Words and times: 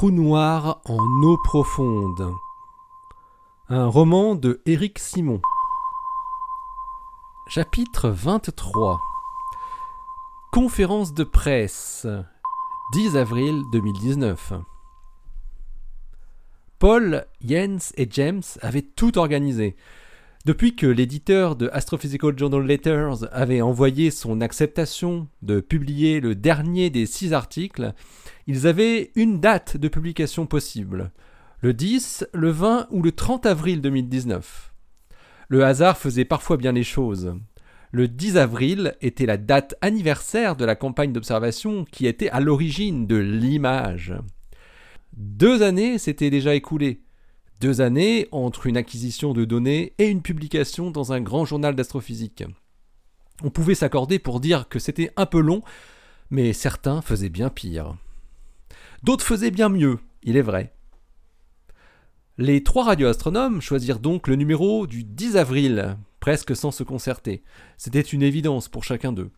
trou 0.00 0.10
noir 0.10 0.80
en 0.86 1.22
eau 1.22 1.36
profonde. 1.36 2.34
Un 3.68 3.86
roman 3.86 4.34
de 4.34 4.62
Éric 4.64 4.98
Simon. 4.98 5.42
Chapitre 7.46 8.08
23 8.08 8.98
Conférence 10.52 11.12
de 11.12 11.22
presse 11.22 12.06
10 12.94 13.18
avril 13.18 13.62
2019 13.72 14.54
Paul, 16.78 17.26
Jens 17.46 17.92
et 17.98 18.08
James 18.10 18.42
avaient 18.62 18.80
tout 18.96 19.18
organisé. 19.18 19.76
Depuis 20.46 20.74
que 20.74 20.86
l'éditeur 20.86 21.54
de 21.54 21.68
Astrophysical 21.70 22.38
Journal 22.38 22.62
Letters 22.62 23.28
avait 23.30 23.60
envoyé 23.60 24.10
son 24.10 24.40
acceptation 24.40 25.28
de 25.42 25.60
publier 25.60 26.18
le 26.20 26.34
dernier 26.34 26.88
des 26.88 27.04
six 27.04 27.34
articles, 27.34 27.92
ils 28.46 28.66
avaient 28.66 29.10
une 29.16 29.38
date 29.40 29.76
de 29.76 29.88
publication 29.88 30.46
possible, 30.46 31.12
le 31.60 31.74
10, 31.74 32.26
le 32.32 32.48
20 32.48 32.86
ou 32.90 33.02
le 33.02 33.12
30 33.12 33.44
avril 33.44 33.82
2019. 33.82 34.72
Le 35.48 35.62
hasard 35.62 35.98
faisait 35.98 36.24
parfois 36.24 36.56
bien 36.56 36.72
les 36.72 36.84
choses. 36.84 37.34
Le 37.92 38.08
10 38.08 38.38
avril 38.38 38.94
était 39.02 39.26
la 39.26 39.36
date 39.36 39.74
anniversaire 39.82 40.56
de 40.56 40.64
la 40.64 40.74
campagne 40.74 41.12
d'observation 41.12 41.84
qui 41.84 42.06
était 42.06 42.30
à 42.30 42.40
l'origine 42.40 43.06
de 43.06 43.16
l'image. 43.16 44.14
Deux 45.12 45.60
années 45.62 45.98
s'étaient 45.98 46.30
déjà 46.30 46.54
écoulées. 46.54 47.02
Deux 47.60 47.82
années 47.82 48.26
entre 48.32 48.66
une 48.66 48.78
acquisition 48.78 49.34
de 49.34 49.44
données 49.44 49.92
et 49.98 50.08
une 50.08 50.22
publication 50.22 50.90
dans 50.90 51.12
un 51.12 51.20
grand 51.20 51.44
journal 51.44 51.74
d'astrophysique. 51.74 52.42
On 53.42 53.50
pouvait 53.50 53.74
s'accorder 53.74 54.18
pour 54.18 54.40
dire 54.40 54.66
que 54.70 54.78
c'était 54.78 55.12
un 55.16 55.26
peu 55.26 55.40
long, 55.40 55.62
mais 56.30 56.54
certains 56.54 57.02
faisaient 57.02 57.28
bien 57.28 57.50
pire. 57.50 57.96
D'autres 59.02 59.26
faisaient 59.26 59.50
bien 59.50 59.68
mieux, 59.68 59.98
il 60.22 60.38
est 60.38 60.42
vrai. 60.42 60.72
Les 62.38 62.62
trois 62.62 62.84
radioastronomes 62.84 63.60
choisirent 63.60 64.00
donc 64.00 64.26
le 64.26 64.36
numéro 64.36 64.86
du 64.86 65.04
10 65.04 65.36
avril, 65.36 65.98
presque 66.18 66.56
sans 66.56 66.70
se 66.70 66.82
concerter. 66.82 67.42
C'était 67.76 68.00
une 68.00 68.22
évidence 68.22 68.68
pour 68.68 68.84
chacun 68.84 69.12
d'eux. 69.12 69.30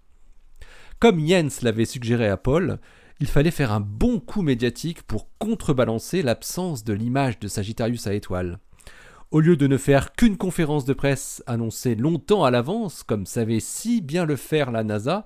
Comme 1.00 1.26
Jens 1.26 1.62
l'avait 1.62 1.84
suggéré 1.84 2.28
à 2.28 2.36
Paul, 2.36 2.78
il 3.22 3.28
fallait 3.28 3.52
faire 3.52 3.70
un 3.70 3.78
bon 3.78 4.18
coup 4.18 4.42
médiatique 4.42 5.04
pour 5.04 5.28
contrebalancer 5.38 6.22
l'absence 6.22 6.82
de 6.82 6.92
l'image 6.92 7.38
de 7.38 7.46
Sagittarius 7.46 8.08
à 8.08 8.14
étoile. 8.14 8.58
Au 9.30 9.38
lieu 9.38 9.56
de 9.56 9.68
ne 9.68 9.76
faire 9.76 10.12
qu'une 10.14 10.36
conférence 10.36 10.84
de 10.84 10.92
presse 10.92 11.40
annoncée 11.46 11.94
longtemps 11.94 12.42
à 12.42 12.50
l'avance, 12.50 13.04
comme 13.04 13.24
savait 13.24 13.60
si 13.60 14.00
bien 14.00 14.24
le 14.24 14.34
faire 14.34 14.72
la 14.72 14.82
NASA, 14.82 15.24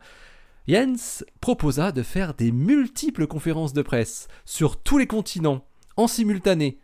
Jens 0.68 1.24
proposa 1.40 1.90
de 1.90 2.02
faire 2.02 2.34
des 2.34 2.52
multiples 2.52 3.26
conférences 3.26 3.72
de 3.72 3.80
presse 3.80 4.28
sur 4.44 4.76
tous 4.76 4.98
les 4.98 5.06
continents, 5.06 5.64
en 5.96 6.06
simultané, 6.06 6.78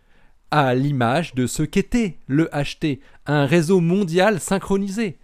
à 0.50 0.74
l'image 0.74 1.34
de 1.34 1.46
ce 1.46 1.62
qu'était 1.62 2.20
le 2.26 2.48
HT, 2.54 3.00
un 3.26 3.44
réseau 3.44 3.80
mondial 3.80 4.40
synchronisé. 4.40 5.18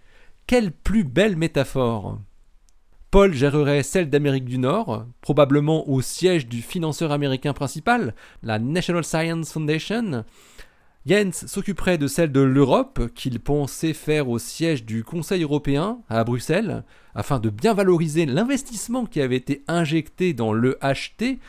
Quelle 0.45 0.71
plus 0.71 1.03
belle 1.03 1.35
métaphore 1.35 2.19
Paul 3.11 3.33
gérerait 3.33 3.81
celle 3.81 4.11
d'Amérique 4.11 4.45
du 4.45 4.59
Nord, 4.59 5.07
probablement 5.21 5.89
au 5.89 5.99
siège 5.99 6.47
du 6.47 6.61
financeur 6.61 7.11
américain 7.11 7.53
principal, 7.53 8.13
la 8.43 8.59
National 8.59 9.03
Science 9.03 9.51
Foundation. 9.51 10.25
Jens 11.07 11.47
s'occuperait 11.47 11.97
de 11.97 12.05
celle 12.05 12.31
de 12.31 12.41
l'Europe, 12.41 13.09
qu'il 13.15 13.39
pensait 13.39 13.93
faire 13.93 14.29
au 14.29 14.37
siège 14.37 14.85
du 14.85 15.03
Conseil 15.03 15.41
européen, 15.41 16.01
à 16.07 16.23
Bruxelles, 16.23 16.83
afin 17.15 17.39
de 17.39 17.49
bien 17.49 17.73
valoriser 17.73 18.27
l'investissement 18.27 19.07
qui 19.07 19.21
avait 19.21 19.37
été 19.37 19.63
injecté 19.67 20.33
dans 20.33 20.53
l'EHT 20.53 21.39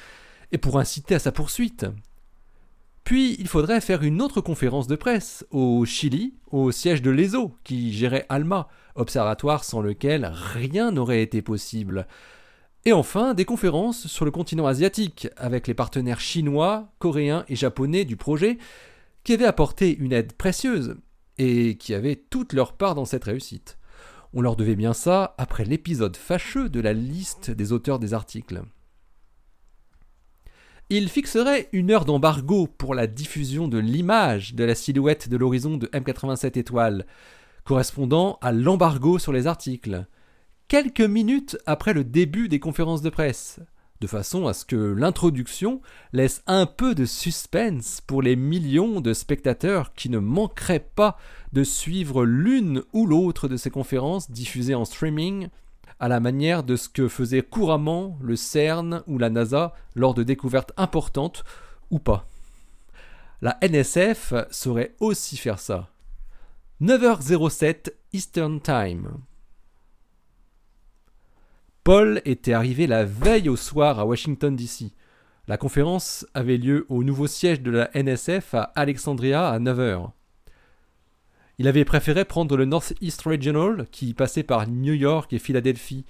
et 0.52 0.58
pour 0.58 0.78
inciter 0.78 1.16
à 1.16 1.18
sa 1.18 1.30
poursuite. 1.30 1.84
Puis 3.10 3.34
il 3.40 3.48
faudrait 3.48 3.80
faire 3.80 4.04
une 4.04 4.22
autre 4.22 4.40
conférence 4.40 4.86
de 4.86 4.94
presse 4.94 5.44
au 5.50 5.84
Chili, 5.84 6.34
au 6.52 6.70
siège 6.70 7.02
de 7.02 7.10
l'ESO, 7.10 7.56
qui 7.64 7.92
gérait 7.92 8.24
ALMA, 8.28 8.68
observatoire 8.94 9.64
sans 9.64 9.80
lequel 9.80 10.30
rien 10.32 10.92
n'aurait 10.92 11.20
été 11.20 11.42
possible. 11.42 12.06
Et 12.84 12.92
enfin, 12.92 13.34
des 13.34 13.44
conférences 13.44 14.06
sur 14.06 14.24
le 14.24 14.30
continent 14.30 14.68
asiatique, 14.68 15.26
avec 15.36 15.66
les 15.66 15.74
partenaires 15.74 16.20
chinois, 16.20 16.92
coréens 17.00 17.44
et 17.48 17.56
japonais 17.56 18.04
du 18.04 18.16
projet, 18.16 18.58
qui 19.24 19.32
avaient 19.32 19.44
apporté 19.44 19.92
une 19.98 20.12
aide 20.12 20.34
précieuse, 20.34 20.94
et 21.36 21.76
qui 21.78 21.94
avaient 21.94 22.14
toute 22.14 22.52
leur 22.52 22.74
part 22.74 22.94
dans 22.94 23.06
cette 23.06 23.24
réussite. 23.24 23.76
On 24.34 24.40
leur 24.40 24.54
devait 24.54 24.76
bien 24.76 24.92
ça 24.92 25.34
après 25.36 25.64
l'épisode 25.64 26.16
fâcheux 26.16 26.68
de 26.68 26.78
la 26.78 26.92
liste 26.92 27.50
des 27.50 27.72
auteurs 27.72 27.98
des 27.98 28.14
articles. 28.14 28.62
Il 30.92 31.08
fixerait 31.08 31.68
une 31.72 31.92
heure 31.92 32.04
d'embargo 32.04 32.66
pour 32.66 32.96
la 32.96 33.06
diffusion 33.06 33.68
de 33.68 33.78
l'image 33.78 34.56
de 34.56 34.64
la 34.64 34.74
silhouette 34.74 35.28
de 35.28 35.36
l'horizon 35.36 35.76
de 35.76 35.86
M87 35.86 36.58
étoiles, 36.58 37.06
correspondant 37.62 38.40
à 38.42 38.50
l'embargo 38.50 39.20
sur 39.20 39.32
les 39.32 39.46
articles, 39.46 40.04
quelques 40.66 41.00
minutes 41.00 41.56
après 41.64 41.92
le 41.92 42.02
début 42.02 42.48
des 42.48 42.58
conférences 42.58 43.02
de 43.02 43.08
presse, 43.10 43.60
de 44.00 44.08
façon 44.08 44.48
à 44.48 44.52
ce 44.52 44.64
que 44.64 44.74
l'introduction 44.74 45.80
laisse 46.12 46.42
un 46.48 46.66
peu 46.66 46.96
de 46.96 47.04
suspense 47.04 48.00
pour 48.04 48.20
les 48.20 48.34
millions 48.34 49.00
de 49.00 49.14
spectateurs 49.14 49.94
qui 49.94 50.08
ne 50.08 50.18
manqueraient 50.18 50.88
pas 50.96 51.16
de 51.52 51.62
suivre 51.62 52.24
l'une 52.24 52.82
ou 52.92 53.06
l'autre 53.06 53.46
de 53.46 53.56
ces 53.56 53.70
conférences 53.70 54.28
diffusées 54.32 54.74
en 54.74 54.84
streaming, 54.84 55.50
à 56.00 56.08
la 56.08 56.18
manière 56.18 56.62
de 56.62 56.76
ce 56.76 56.88
que 56.88 57.06
faisait 57.08 57.42
couramment 57.42 58.18
le 58.22 58.34
CERN 58.34 59.02
ou 59.06 59.18
la 59.18 59.30
NASA 59.30 59.74
lors 59.94 60.14
de 60.14 60.22
découvertes 60.22 60.72
importantes 60.76 61.44
ou 61.90 61.98
pas. 61.98 62.26
La 63.42 63.58
NSF 63.62 64.34
saurait 64.50 64.94
aussi 65.00 65.36
faire 65.36 65.58
ça. 65.58 65.90
9h07 66.82 67.92
Eastern 68.12 68.60
Time. 68.60 69.18
Paul 71.84 72.20
était 72.24 72.52
arrivé 72.52 72.86
la 72.86 73.04
veille 73.04 73.48
au 73.48 73.56
soir 73.56 73.98
à 73.98 74.06
Washington, 74.06 74.56
D.C. 74.56 74.92
La 75.48 75.56
conférence 75.56 76.26
avait 76.34 76.58
lieu 76.58 76.86
au 76.88 77.02
nouveau 77.02 77.26
siège 77.26 77.60
de 77.60 77.70
la 77.70 77.90
NSF 77.94 78.54
à 78.54 78.72
Alexandria 78.74 79.48
à 79.48 79.58
9h. 79.58 80.10
Il 81.60 81.68
avait 81.68 81.84
préféré 81.84 82.24
prendre 82.24 82.56
le 82.56 82.64
Northeast 82.64 83.20
Regional 83.20 83.86
qui 83.90 84.14
passait 84.14 84.42
par 84.42 84.66
New 84.66 84.94
York 84.94 85.30
et 85.34 85.38
Philadelphie. 85.38 86.06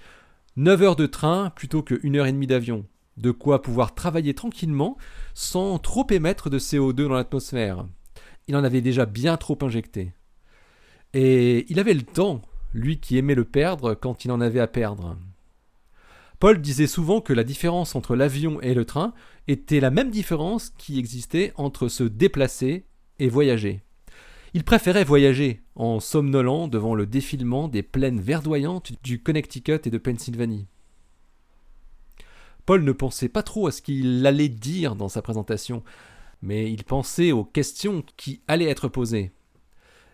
9 0.55 0.81
heures 0.81 0.95
de 0.95 1.07
train 1.07 1.49
plutôt 1.49 1.83
que 1.83 1.99
1 2.07 2.15
heure 2.15 2.25
et 2.25 2.31
demie 2.31 2.47
d'avion. 2.47 2.85
De 3.17 3.31
quoi 3.31 3.61
pouvoir 3.61 3.93
travailler 3.93 4.33
tranquillement 4.33 4.97
sans 5.33 5.77
trop 5.77 6.07
émettre 6.09 6.49
de 6.49 6.57
CO2 6.57 6.93
dans 6.93 7.15
l'atmosphère. 7.15 7.85
Il 8.47 8.55
en 8.55 8.63
avait 8.63 8.79
déjà 8.79 9.05
bien 9.05 9.35
trop 9.35 9.57
injecté. 9.61 10.13
Et 11.13 11.65
il 11.69 11.81
avait 11.81 11.95
le 11.95 12.03
temps, 12.03 12.41
lui 12.73 13.01
qui 13.01 13.17
aimait 13.17 13.35
le 13.35 13.43
perdre 13.43 13.93
quand 13.93 14.23
il 14.23 14.31
en 14.31 14.39
avait 14.39 14.61
à 14.61 14.67
perdre. 14.67 15.17
Paul 16.39 16.61
disait 16.61 16.87
souvent 16.87 17.19
que 17.19 17.33
la 17.33 17.43
différence 17.43 17.93
entre 17.93 18.15
l'avion 18.15 18.61
et 18.61 18.73
le 18.73 18.85
train 18.85 19.13
était 19.49 19.81
la 19.81 19.91
même 19.91 20.11
différence 20.11 20.69
qui 20.77 20.97
existait 20.97 21.51
entre 21.57 21.89
se 21.89 22.05
déplacer 22.05 22.85
et 23.19 23.27
voyager. 23.27 23.81
Il 24.53 24.63
préférait 24.63 25.03
voyager 25.03 25.63
en 25.75 25.99
somnolant 25.99 26.67
devant 26.67 26.93
le 26.93 27.05
défilement 27.05 27.67
des 27.67 27.83
plaines 27.83 28.19
verdoyantes 28.19 28.93
du 29.03 29.21
Connecticut 29.21 29.79
et 29.85 29.89
de 29.89 29.97
Pennsylvanie. 29.97 30.67
Paul 32.65 32.83
ne 32.83 32.91
pensait 32.91 33.29
pas 33.29 33.43
trop 33.43 33.67
à 33.67 33.71
ce 33.71 33.81
qu'il 33.81 34.25
allait 34.25 34.49
dire 34.49 34.95
dans 34.95 35.09
sa 35.09 35.21
présentation, 35.21 35.83
mais 36.41 36.71
il 36.71 36.83
pensait 36.83 37.31
aux 37.31 37.43
questions 37.43 38.03
qui 38.17 38.41
allaient 38.47 38.69
être 38.69 38.87
posées 38.87 39.31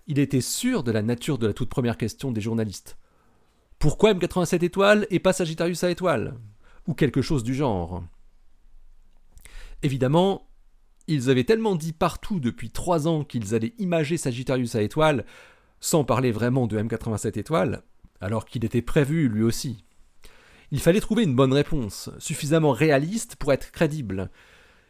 il 0.07 0.19
était 0.19 0.41
sûr 0.41 0.83
de 0.83 0.91
la 0.91 1.01
nature 1.01 1.37
de 1.37 1.47
la 1.47 1.53
toute 1.53 1.69
première 1.69 1.97
question 1.97 2.31
des 2.31 2.41
journalistes. 2.41 2.97
Pourquoi 3.77 4.13
M87 4.13 4.63
étoiles 4.63 5.05
et 5.09 5.19
pas 5.19 5.33
Sagittarius 5.33 5.83
à 5.83 5.91
étoiles? 5.91 6.35
Ou 6.87 6.93
quelque 6.93 7.21
chose 7.21 7.43
du 7.43 7.53
genre. 7.53 8.03
Évidemment, 9.83 10.47
ils 11.07 11.29
avaient 11.29 11.43
tellement 11.43 11.75
dit 11.75 11.93
partout 11.93 12.39
depuis 12.39 12.69
trois 12.69 13.07
ans 13.07 13.23
qu'ils 13.23 13.55
allaient 13.55 13.73
imager 13.79 14.17
Sagittarius 14.17 14.75
à 14.75 14.81
étoiles, 14.81 15.25
sans 15.79 16.03
parler 16.03 16.31
vraiment 16.31 16.67
de 16.67 16.77
M87 16.77 17.39
étoiles, 17.39 17.83
alors 18.19 18.45
qu'il 18.45 18.65
était 18.65 18.81
prévu 18.81 19.29
lui 19.29 19.43
aussi. 19.43 19.83
Il 20.71 20.81
fallait 20.81 20.99
trouver 20.99 21.23
une 21.23 21.35
bonne 21.35 21.53
réponse, 21.53 22.09
suffisamment 22.19 22.71
réaliste 22.71 23.37
pour 23.37 23.53
être 23.53 23.71
crédible. 23.71 24.29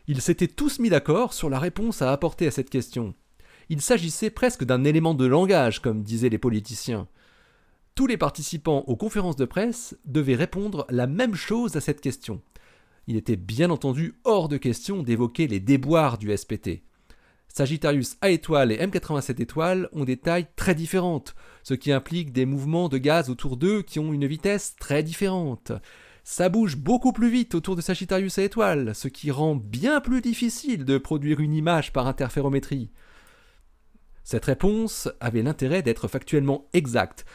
Ils 0.08 0.22
s'étaient 0.22 0.48
tous 0.48 0.80
mis 0.80 0.90
d'accord 0.90 1.34
sur 1.34 1.50
la 1.50 1.60
réponse 1.60 2.02
à 2.02 2.12
apporter 2.12 2.48
à 2.48 2.52
cette 2.52 2.70
question. 2.70 3.14
Il 3.70 3.82
s'agissait 3.82 4.30
presque 4.30 4.64
d'un 4.64 4.86
élément 4.86 5.14
de 5.14 5.26
langage, 5.26 5.82
comme 5.82 6.02
disaient 6.02 6.30
les 6.30 6.38
politiciens. 6.38 7.08
Tous 7.94 8.08
les 8.08 8.18
participants 8.18 8.86
aux 8.88 8.96
conférences 8.96 9.36
de 9.36 9.46
presse 9.46 9.98
devaient 10.06 10.36
répondre 10.36 10.86
la 10.90 11.06
même 11.06 11.36
chose 11.36 11.76
à 11.76 11.82
cette 11.82 12.02
question. 12.02 12.42
Il 13.08 13.16
était 13.16 13.38
bien 13.38 13.70
entendu 13.70 14.16
hors 14.26 14.50
de 14.50 14.58
question 14.58 15.02
d'évoquer 15.02 15.48
les 15.48 15.62
déboires 15.62 16.18
du 16.18 16.36
SPT. 16.36 16.84
Sagittarius 17.48 18.18
A 18.22 18.30
étoile 18.30 18.72
et 18.72 18.78
M87 18.78 19.42
étoiles 19.42 19.90
ont 19.94 20.04
des 20.04 20.18
tailles 20.18 20.48
très 20.56 20.76
différentes, 20.76 21.34
ce 21.64 21.74
qui 21.74 21.92
implique 21.92 22.32
des 22.34 22.46
mouvements 22.46 22.90
de 22.90 22.98
gaz 22.98 23.30
autour 23.30 23.58
d'eux 23.58 23.82
qui 23.82 24.00
ont 24.00 24.14
une 24.14 24.28
vitesse 24.28 24.76
très 24.76 25.02
différente. 25.04 25.72
Ça 26.24 26.50
bouge 26.50 26.76
beaucoup 26.76 27.14
plus 27.14 27.30
vite 27.30 27.56
autour 27.56 27.78
de 27.78 27.82
Sagittarius 27.82 28.38
à 28.38 28.44
étoile, 28.44 28.94
ce 28.94 29.08
qui 29.08 29.32
rend 29.32 29.56
bien 29.56 30.02
plus 30.02 30.22
difficile 30.22 30.84
de 30.84 30.98
produire 30.98 31.40
une 31.40 31.54
image 31.54 31.94
par 31.94 32.06
interférométrie. 32.06 32.92
Cette 34.26 34.46
réponse 34.46 35.10
avait 35.22 35.42
l'intérêt 35.42 35.82
d'être 35.82 36.10
factuellement 36.10 36.68
exacte, 36.74 37.26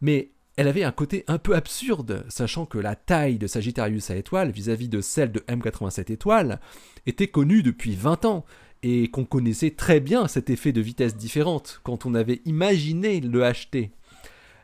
mais 0.00 0.30
elle 0.60 0.68
avait 0.68 0.84
un 0.84 0.92
côté 0.92 1.24
un 1.26 1.38
peu 1.38 1.56
absurde, 1.56 2.26
sachant 2.28 2.66
que 2.66 2.76
la 2.76 2.94
taille 2.94 3.38
de 3.38 3.46
Sagittarius 3.46 4.10
à 4.10 4.16
étoile 4.16 4.50
vis-à-vis 4.50 4.90
de 4.90 5.00
celle 5.00 5.32
de 5.32 5.40
M87 5.48 6.12
étoile 6.12 6.60
était 7.06 7.28
connue 7.28 7.62
depuis 7.62 7.94
20 7.94 8.26
ans, 8.26 8.44
et 8.82 9.08
qu'on 9.08 9.24
connaissait 9.24 9.70
très 9.70 10.00
bien 10.00 10.28
cet 10.28 10.50
effet 10.50 10.72
de 10.72 10.82
vitesse 10.82 11.16
différente 11.16 11.80
quand 11.82 12.04
on 12.04 12.14
avait 12.14 12.42
imaginé 12.44 13.22
le 13.22 13.40
HT. 13.40 13.88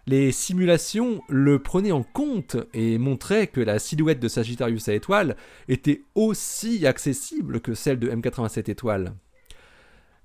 Les 0.06 0.32
simulations 0.32 1.22
le 1.30 1.62
prenaient 1.62 1.92
en 1.92 2.02
compte 2.02 2.58
et 2.74 2.98
montraient 2.98 3.46
que 3.46 3.62
la 3.62 3.78
silhouette 3.78 4.20
de 4.20 4.28
Sagittarius 4.28 4.90
à 4.90 4.94
étoile 4.94 5.34
était 5.66 6.02
aussi 6.14 6.86
accessible 6.86 7.62
que 7.62 7.72
celle 7.72 7.98
de 7.98 8.10
M87 8.10 8.70
étoile. 8.70 9.14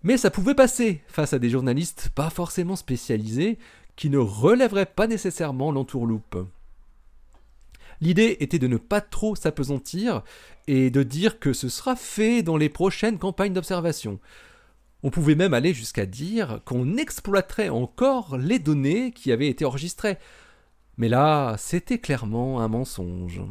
Mais 0.04 0.18
ça 0.18 0.32
pouvait 0.32 0.56
passer 0.56 1.02
face 1.08 1.34
à 1.34 1.40
des 1.40 1.52
journalistes 1.52 2.10
pas 2.16 2.32
forcément 2.32 2.76
spécialisés 2.76 3.60
qui 3.96 4.10
ne 4.10 4.18
relèveraient 4.18 4.86
pas 4.86 5.08
nécessairement 5.08 5.72
l'entourloupe. 5.72 6.38
L'idée 8.02 8.38
était 8.40 8.60
de 8.60 8.68
ne 8.68 8.78
pas 8.78 9.02
trop 9.02 9.36
s'apesantir 9.36 10.24
et 10.68 10.90
de 10.90 11.04
dire 11.04 11.40
que 11.40 11.54
ce 11.54 11.70
sera 11.70 11.96
fait 11.96 12.42
dans 12.42 12.58
les 12.58 12.70
prochaines 12.70 13.20
campagnes 13.20 13.54
d'observation. 13.54 14.20
On 15.04 15.12
pouvait 15.12 15.36
même 15.36 15.54
aller 15.54 15.74
jusqu'à 15.74 16.06
dire 16.06 16.62
qu'on 16.66 16.98
exploiterait 16.98 17.70
encore 17.70 18.38
les 18.38 18.60
données 18.60 19.12
qui 19.12 19.32
avaient 19.32 19.48
été 19.48 19.66
enregistrées. 19.66 20.18
Mais 20.98 21.10
là, 21.10 21.56
c'était 21.58 22.00
clairement 22.00 22.62
un 22.62 22.68
mensonge. 22.68 23.42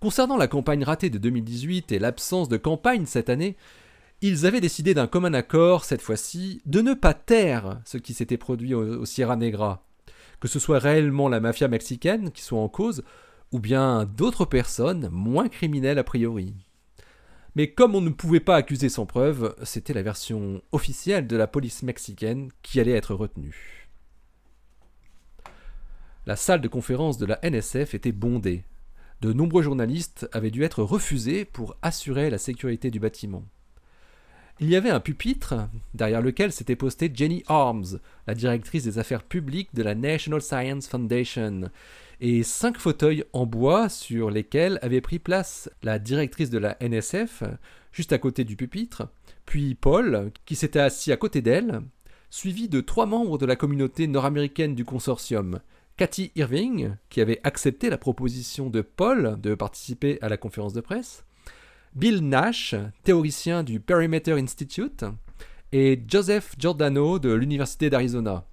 Concernant 0.00 0.36
la 0.36 0.48
campagne 0.48 0.84
ratée 0.84 1.10
de 1.10 1.18
2018 1.18 1.92
et 1.92 1.98
l'absence 1.98 2.48
de 2.48 2.56
campagne 2.56 3.06
cette 3.06 3.30
année, 3.30 3.56
ils 4.26 4.46
avaient 4.46 4.62
décidé 4.62 4.94
d'un 4.94 5.06
commun 5.06 5.34
accord, 5.34 5.84
cette 5.84 6.00
fois-ci, 6.00 6.62
de 6.64 6.80
ne 6.80 6.94
pas 6.94 7.12
taire 7.12 7.82
ce 7.84 7.98
qui 7.98 8.14
s'était 8.14 8.38
produit 8.38 8.72
au, 8.72 9.04
Sierra 9.04 9.36
Negra. 9.36 9.86
Que 10.40 10.48
ce 10.48 10.58
soit 10.58 10.78
réellement 10.78 11.28
la 11.28 11.40
mafia 11.40 11.68
mexicaine 11.68 12.30
qui 12.30 12.40
soit 12.40 12.58
en 12.58 12.70
cause, 12.70 13.04
ou 13.52 13.58
bien 13.58 14.06
d'autres 14.06 14.46
personnes 14.46 15.10
moins 15.12 15.50
criminelles 15.50 15.98
a 15.98 16.04
priori. 16.04 16.54
Mais 17.54 17.72
comme 17.72 17.94
on 17.94 18.00
ne 18.00 18.08
pouvait 18.08 18.40
pas 18.40 18.56
accuser 18.56 18.88
sans 18.88 19.04
preuve, 19.04 19.54
c'était 19.62 19.92
la 19.92 20.02
version 20.02 20.62
officielle 20.72 21.26
de 21.26 21.36
la 21.36 21.46
police 21.46 21.82
mexicaine 21.82 22.48
qui 22.62 22.80
allait 22.80 22.92
être 22.92 23.14
retenue. 23.14 23.90
La 26.24 26.36
salle 26.36 26.62
de 26.62 26.68
conférence 26.68 27.18
de 27.18 27.26
la 27.26 27.38
NSF 27.42 27.92
était 27.92 28.10
bondée. 28.10 28.64
De 29.20 29.34
nombreux 29.34 29.62
journalistes 29.62 30.26
avaient 30.32 30.50
dû 30.50 30.62
être 30.62 30.82
refusés 30.82 31.44
pour 31.44 31.76
assurer 31.82 32.30
la 32.30 32.38
sécurité 32.38 32.90
du 32.90 33.00
bâtiment. 33.00 33.44
Il 34.60 34.70
y 34.70 34.76
avait 34.76 34.90
un 34.90 35.00
pupitre 35.00 35.68
derrière 35.94 36.22
lequel 36.22 36.52
s'était 36.52 36.76
postée 36.76 37.10
Jenny 37.12 37.42
Arms, 37.48 37.98
la 38.28 38.36
directrice 38.36 38.84
des 38.84 39.00
affaires 39.00 39.24
publiques 39.24 39.74
de 39.74 39.82
la 39.82 39.96
National 39.96 40.40
Science 40.40 40.86
Foundation, 40.86 41.70
et 42.20 42.44
cinq 42.44 42.78
fauteuils 42.78 43.24
en 43.32 43.46
bois 43.46 43.88
sur 43.88 44.30
lesquels 44.30 44.78
avait 44.80 45.00
pris 45.00 45.18
place 45.18 45.68
la 45.82 45.98
directrice 45.98 46.50
de 46.50 46.58
la 46.58 46.76
NSF, 46.80 47.42
juste 47.90 48.12
à 48.12 48.18
côté 48.18 48.44
du 48.44 48.54
pupitre, 48.54 49.08
puis 49.44 49.74
Paul, 49.74 50.30
qui 50.44 50.54
s'était 50.54 50.78
assis 50.78 51.10
à 51.10 51.16
côté 51.16 51.42
d'elle, 51.42 51.80
suivi 52.30 52.68
de 52.68 52.80
trois 52.80 53.06
membres 53.06 53.38
de 53.38 53.46
la 53.46 53.56
communauté 53.56 54.06
nord-américaine 54.06 54.76
du 54.76 54.84
consortium. 54.84 55.58
Cathy 55.96 56.30
Irving, 56.36 56.94
qui 57.10 57.20
avait 57.20 57.40
accepté 57.42 57.90
la 57.90 57.98
proposition 57.98 58.70
de 58.70 58.82
Paul 58.82 59.36
de 59.40 59.56
participer 59.56 60.18
à 60.22 60.28
la 60.28 60.36
conférence 60.36 60.74
de 60.74 60.80
presse, 60.80 61.24
Bill 61.94 62.28
Nash, 62.28 62.74
théoricien 63.04 63.62
du 63.62 63.78
Perimeter 63.78 64.32
Institute, 64.32 65.04
et 65.70 66.02
Joseph 66.08 66.56
Giordano 66.58 67.20
de 67.20 67.32
l'Université 67.32 67.88
d'Arizona. 67.88 68.44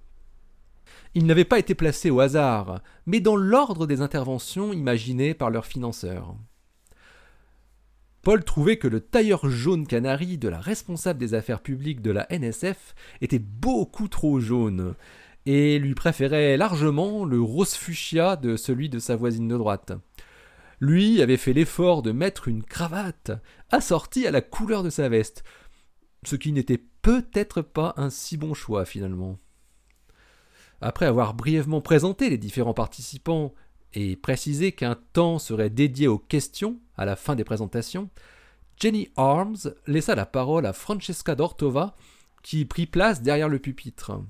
Ils 1.16 1.26
n'avaient 1.26 1.44
pas 1.44 1.58
été 1.58 1.74
placés 1.74 2.10
au 2.10 2.20
hasard, 2.20 2.82
mais 3.04 3.18
dans 3.18 3.34
l'ordre 3.34 3.88
des 3.88 4.00
interventions 4.00 4.72
imaginées 4.72 5.34
par 5.34 5.50
leurs 5.50 5.66
financeurs. 5.66 6.36
Paul 8.22 8.44
trouvait 8.44 8.76
que 8.76 8.86
le 8.86 9.00
tailleur 9.00 9.50
jaune 9.50 9.88
canari 9.88 10.38
de 10.38 10.48
la 10.48 10.60
responsable 10.60 11.18
des 11.18 11.34
affaires 11.34 11.62
publiques 11.62 12.00
de 12.00 12.12
la 12.12 12.28
NSF 12.30 12.94
était 13.22 13.40
beaucoup 13.40 14.06
trop 14.06 14.38
jaune, 14.38 14.94
et 15.46 15.80
lui 15.80 15.96
préférait 15.96 16.56
largement 16.56 17.24
le 17.24 17.40
rose 17.40 17.74
fuchsia 17.74 18.36
de 18.36 18.54
celui 18.54 18.88
de 18.88 19.00
sa 19.00 19.16
voisine 19.16 19.48
de 19.48 19.56
droite. 19.56 19.94
Lui 20.82 21.22
avait 21.22 21.36
fait 21.36 21.52
l'effort 21.52 22.02
de 22.02 22.10
mettre 22.10 22.48
une 22.48 22.64
cravate 22.64 23.30
assortie 23.70 24.26
à 24.26 24.32
la 24.32 24.40
couleur 24.40 24.82
de 24.82 24.90
sa 24.90 25.08
veste, 25.08 25.44
ce 26.24 26.34
qui 26.34 26.50
n'était 26.50 26.82
peut-être 27.02 27.62
pas 27.62 27.94
un 27.96 28.10
si 28.10 28.36
bon 28.36 28.52
choix 28.52 28.84
finalement. 28.84 29.38
Après 30.80 31.06
avoir 31.06 31.34
brièvement 31.34 31.82
présenté 31.82 32.30
les 32.30 32.36
différents 32.36 32.74
participants 32.74 33.54
et 33.92 34.16
précisé 34.16 34.72
qu'un 34.72 34.96
temps 35.12 35.38
serait 35.38 35.70
dédié 35.70 36.08
aux 36.08 36.18
questions 36.18 36.80
à 36.96 37.04
la 37.04 37.14
fin 37.14 37.36
des 37.36 37.44
présentations, 37.44 38.10
Jenny 38.76 39.08
Arms 39.16 39.72
laissa 39.86 40.16
la 40.16 40.26
parole 40.26 40.66
à 40.66 40.72
Francesca 40.72 41.36
d'Ortova, 41.36 41.94
qui 42.42 42.64
prit 42.64 42.86
place 42.86 43.22
derrière 43.22 43.48
le 43.48 43.60
pupitre. 43.60 44.20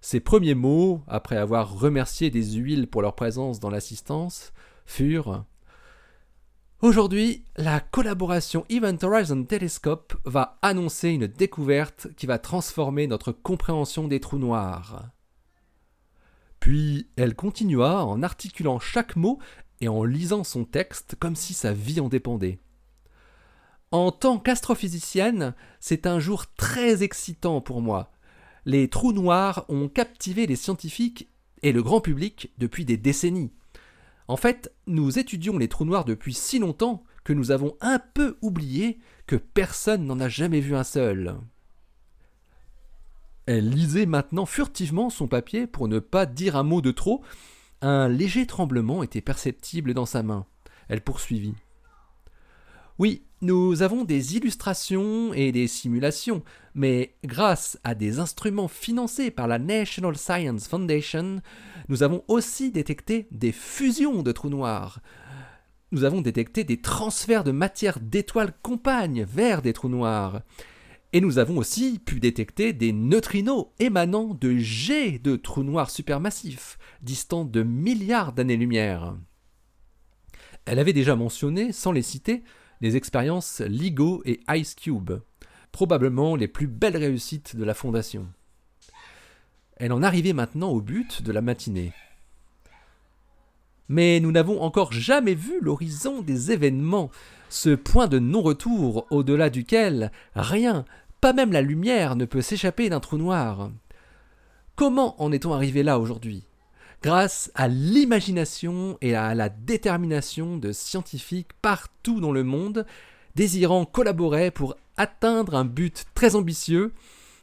Ses 0.00 0.20
premiers 0.20 0.54
mots, 0.54 1.02
après 1.06 1.36
avoir 1.36 1.78
remercié 1.78 2.30
des 2.30 2.52
huiles 2.52 2.86
pour 2.86 3.02
leur 3.02 3.14
présence 3.14 3.60
dans 3.60 3.68
l'assistance, 3.68 4.54
furent 4.88 5.44
Aujourd'hui, 6.80 7.44
la 7.56 7.80
collaboration 7.80 8.64
Event 8.68 8.96
Horizon 9.02 9.44
Telescope 9.44 10.14
va 10.24 10.58
annoncer 10.62 11.10
une 11.10 11.26
découverte 11.26 12.08
qui 12.16 12.26
va 12.26 12.38
transformer 12.38 13.06
notre 13.06 13.32
compréhension 13.32 14.06
des 14.06 14.20
trous 14.20 14.38
noirs. 14.38 15.10
Puis 16.60 17.08
elle 17.16 17.34
continua 17.34 18.04
en 18.04 18.22
articulant 18.22 18.78
chaque 18.78 19.16
mot 19.16 19.38
et 19.80 19.88
en 19.88 20.04
lisant 20.04 20.44
son 20.44 20.64
texte 20.64 21.16
comme 21.18 21.36
si 21.36 21.52
sa 21.52 21.72
vie 21.72 22.00
en 22.00 22.08
dépendait. 22.08 22.58
En 23.90 24.12
tant 24.12 24.38
qu'astrophysicienne, 24.38 25.54
c'est 25.80 26.06
un 26.06 26.20
jour 26.20 26.46
très 26.54 27.02
excitant 27.02 27.60
pour 27.60 27.80
moi. 27.82 28.12
Les 28.66 28.88
trous 28.88 29.12
noirs 29.12 29.64
ont 29.68 29.88
captivé 29.88 30.46
les 30.46 30.56
scientifiques 30.56 31.28
et 31.62 31.72
le 31.72 31.82
grand 31.82 32.00
public 32.00 32.52
depuis 32.58 32.84
des 32.84 32.96
décennies. 32.96 33.50
En 34.28 34.36
fait, 34.36 34.72
nous 34.86 35.18
étudions 35.18 35.56
les 35.56 35.68
trous 35.68 35.86
noirs 35.86 36.04
depuis 36.04 36.34
si 36.34 36.58
longtemps 36.58 37.02
que 37.24 37.32
nous 37.32 37.50
avons 37.50 37.76
un 37.80 37.98
peu 37.98 38.36
oublié 38.42 38.98
que 39.26 39.36
personne 39.36 40.04
n'en 40.04 40.20
a 40.20 40.28
jamais 40.28 40.60
vu 40.60 40.76
un 40.76 40.84
seul. 40.84 41.36
Elle 43.46 43.70
lisait 43.70 44.06
maintenant 44.06 44.44
furtivement 44.44 45.08
son 45.08 45.26
papier 45.26 45.66
pour 45.66 45.88
ne 45.88 45.98
pas 45.98 46.26
dire 46.26 46.56
un 46.56 46.62
mot 46.62 46.82
de 46.82 46.90
trop. 46.90 47.22
Un 47.80 48.08
léger 48.08 48.46
tremblement 48.46 49.02
était 49.02 49.22
perceptible 49.22 49.94
dans 49.94 50.04
sa 50.04 50.22
main. 50.22 50.44
Elle 50.88 51.00
poursuivit. 51.00 51.54
Oui, 52.98 53.24
nous 53.40 53.82
avons 53.82 54.04
des 54.04 54.36
illustrations 54.36 55.32
et 55.32 55.52
des 55.52 55.68
simulations, 55.68 56.42
mais 56.74 57.14
grâce 57.24 57.78
à 57.84 57.94
des 57.94 58.18
instruments 58.18 58.66
financés 58.66 59.30
par 59.30 59.46
la 59.46 59.60
National 59.60 60.16
Science 60.16 60.66
Foundation, 60.66 61.40
nous 61.88 62.02
avons 62.02 62.24
aussi 62.26 62.72
détecté 62.72 63.28
des 63.30 63.52
fusions 63.52 64.22
de 64.24 64.32
trous 64.32 64.48
noirs. 64.48 65.00
Nous 65.92 66.02
avons 66.02 66.20
détecté 66.20 66.64
des 66.64 66.80
transferts 66.80 67.44
de 67.44 67.52
matière 67.52 68.00
d'étoiles 68.00 68.52
compagnes 68.60 69.22
vers 69.24 69.62
des 69.62 69.72
trous 69.72 69.88
noirs. 69.88 70.42
Et 71.12 71.20
nous 71.20 71.38
avons 71.38 71.56
aussi 71.56 72.00
pu 72.00 72.20
détecter 72.20 72.72
des 72.72 72.92
neutrinos 72.92 73.68
émanant 73.78 74.34
de 74.34 74.56
jets 74.56 75.20
de 75.20 75.36
trous 75.36 75.62
noirs 75.62 75.90
supermassifs, 75.90 76.76
distants 77.02 77.44
de 77.44 77.62
milliards 77.62 78.32
d'années-lumière. 78.32 79.16
Elle 80.66 80.80
avait 80.80 80.92
déjà 80.92 81.16
mentionné, 81.16 81.72
sans 81.72 81.92
les 81.92 82.02
citer, 82.02 82.42
les 82.80 82.96
expériences 82.96 83.60
LIGO 83.60 84.22
et 84.24 84.40
Ice 84.50 84.74
Cube, 84.74 85.12
probablement 85.72 86.36
les 86.36 86.48
plus 86.48 86.66
belles 86.66 86.96
réussites 86.96 87.56
de 87.56 87.64
la 87.64 87.74
Fondation. 87.74 88.26
Elle 89.76 89.92
en 89.92 90.02
arrivait 90.02 90.32
maintenant 90.32 90.70
au 90.70 90.80
but 90.80 91.22
de 91.22 91.32
la 91.32 91.40
matinée. 91.40 91.92
Mais 93.88 94.20
nous 94.20 94.32
n'avons 94.32 94.60
encore 94.60 94.92
jamais 94.92 95.34
vu 95.34 95.60
l'horizon 95.60 96.20
des 96.20 96.52
événements, 96.52 97.10
ce 97.48 97.70
point 97.70 98.06
de 98.06 98.18
non-retour 98.18 99.06
au-delà 99.10 99.50
duquel 99.50 100.12
rien, 100.34 100.84
pas 101.20 101.32
même 101.32 101.52
la 101.52 101.62
lumière, 101.62 102.16
ne 102.16 102.24
peut 102.24 102.42
s'échapper 102.42 102.90
d'un 102.90 103.00
trou 103.00 103.16
noir. 103.16 103.70
Comment 104.76 105.20
en 105.22 105.32
est-on 105.32 105.54
arrivé 105.54 105.82
là 105.82 105.98
aujourd'hui? 105.98 106.47
Grâce 107.00 107.52
à 107.54 107.68
l'imagination 107.68 108.98
et 109.00 109.14
à 109.14 109.34
la 109.36 109.48
détermination 109.48 110.56
de 110.56 110.72
scientifiques 110.72 111.52
partout 111.62 112.20
dans 112.20 112.32
le 112.32 112.42
monde, 112.42 112.86
désirant 113.36 113.84
collaborer 113.84 114.50
pour 114.50 114.74
atteindre 114.96 115.54
un 115.54 115.64
but 115.64 116.06
très 116.14 116.34
ambitieux, 116.34 116.92